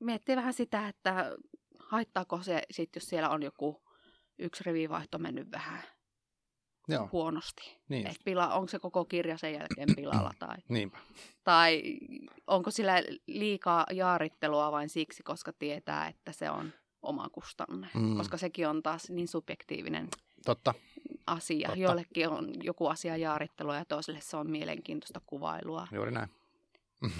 [0.00, 1.36] miettii vähän sitä, että
[1.78, 3.85] haittaako se sitten, jos siellä on joku
[4.38, 5.82] yksi rivivaihto mennyt vähän
[6.88, 7.08] Joo.
[7.12, 7.78] huonosti.
[7.88, 8.06] Niin.
[8.06, 10.98] Et pila, onko se koko kirja sen jälkeen pilalla tai, Niinpä.
[11.44, 11.82] tai
[12.46, 16.72] onko sillä liikaa jaarittelua vain siksi, koska tietää, että se on
[17.02, 17.88] oma kustanne.
[17.94, 18.16] Mm.
[18.16, 20.08] Koska sekin on taas niin subjektiivinen
[20.44, 20.74] Totta.
[21.26, 21.68] asia.
[21.68, 21.80] Totta.
[21.82, 25.88] Joillekin on joku asia jaarittelua ja toiselle se on mielenkiintoista kuvailua.
[25.92, 26.28] Juuri näin.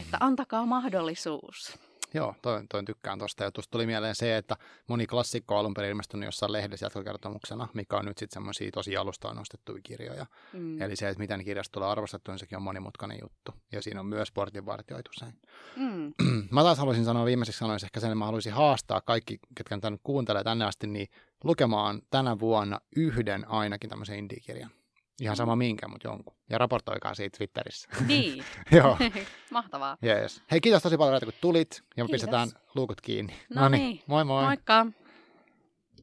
[0.01, 1.79] Että antakaa mahdollisuus.
[2.15, 3.45] Joo, toi, toi tykkään tuosta.
[3.45, 4.57] Ja tuosta tuli mieleen se, että
[4.89, 8.97] moni klassikko on alun perin ilmestynyt jossain lehdessä jatkokertomuksena, mikä on nyt sitten semmoisia tosi
[8.97, 10.27] alustaan nostettuja kirjoja.
[10.53, 10.83] Mm.
[10.83, 13.53] Eli se, että miten kirjasta tulee arvostettu, niin sekin on monimutkainen juttu.
[13.73, 15.33] Ja siinä on myös portinvartioitu sen.
[15.77, 16.13] Mm.
[16.51, 20.01] mä taas haluaisin sanoa viimeiseksi sanoisi ehkä sen, että mä haluaisin haastaa kaikki, ketkä nyt
[20.03, 21.09] kuuntelee tänne asti, niin
[21.45, 24.71] lukemaan tänä vuonna yhden ainakin tämmöisen indie-kirjan.
[25.21, 26.37] Ihan sama minkä, mutta jonkun.
[26.51, 27.89] Ja raportoikaa siitä Twitterissä.
[28.07, 28.45] Niin.
[28.77, 28.99] Joo.
[29.51, 29.97] Mahtavaa.
[30.05, 30.43] Yes.
[30.51, 31.83] Hei, kiitos tosi paljon, kun tulit.
[31.97, 33.35] Ja me pistetään luukut kiinni.
[33.55, 34.03] No niin.
[34.07, 34.45] Moi moi.
[34.45, 34.87] Moikka.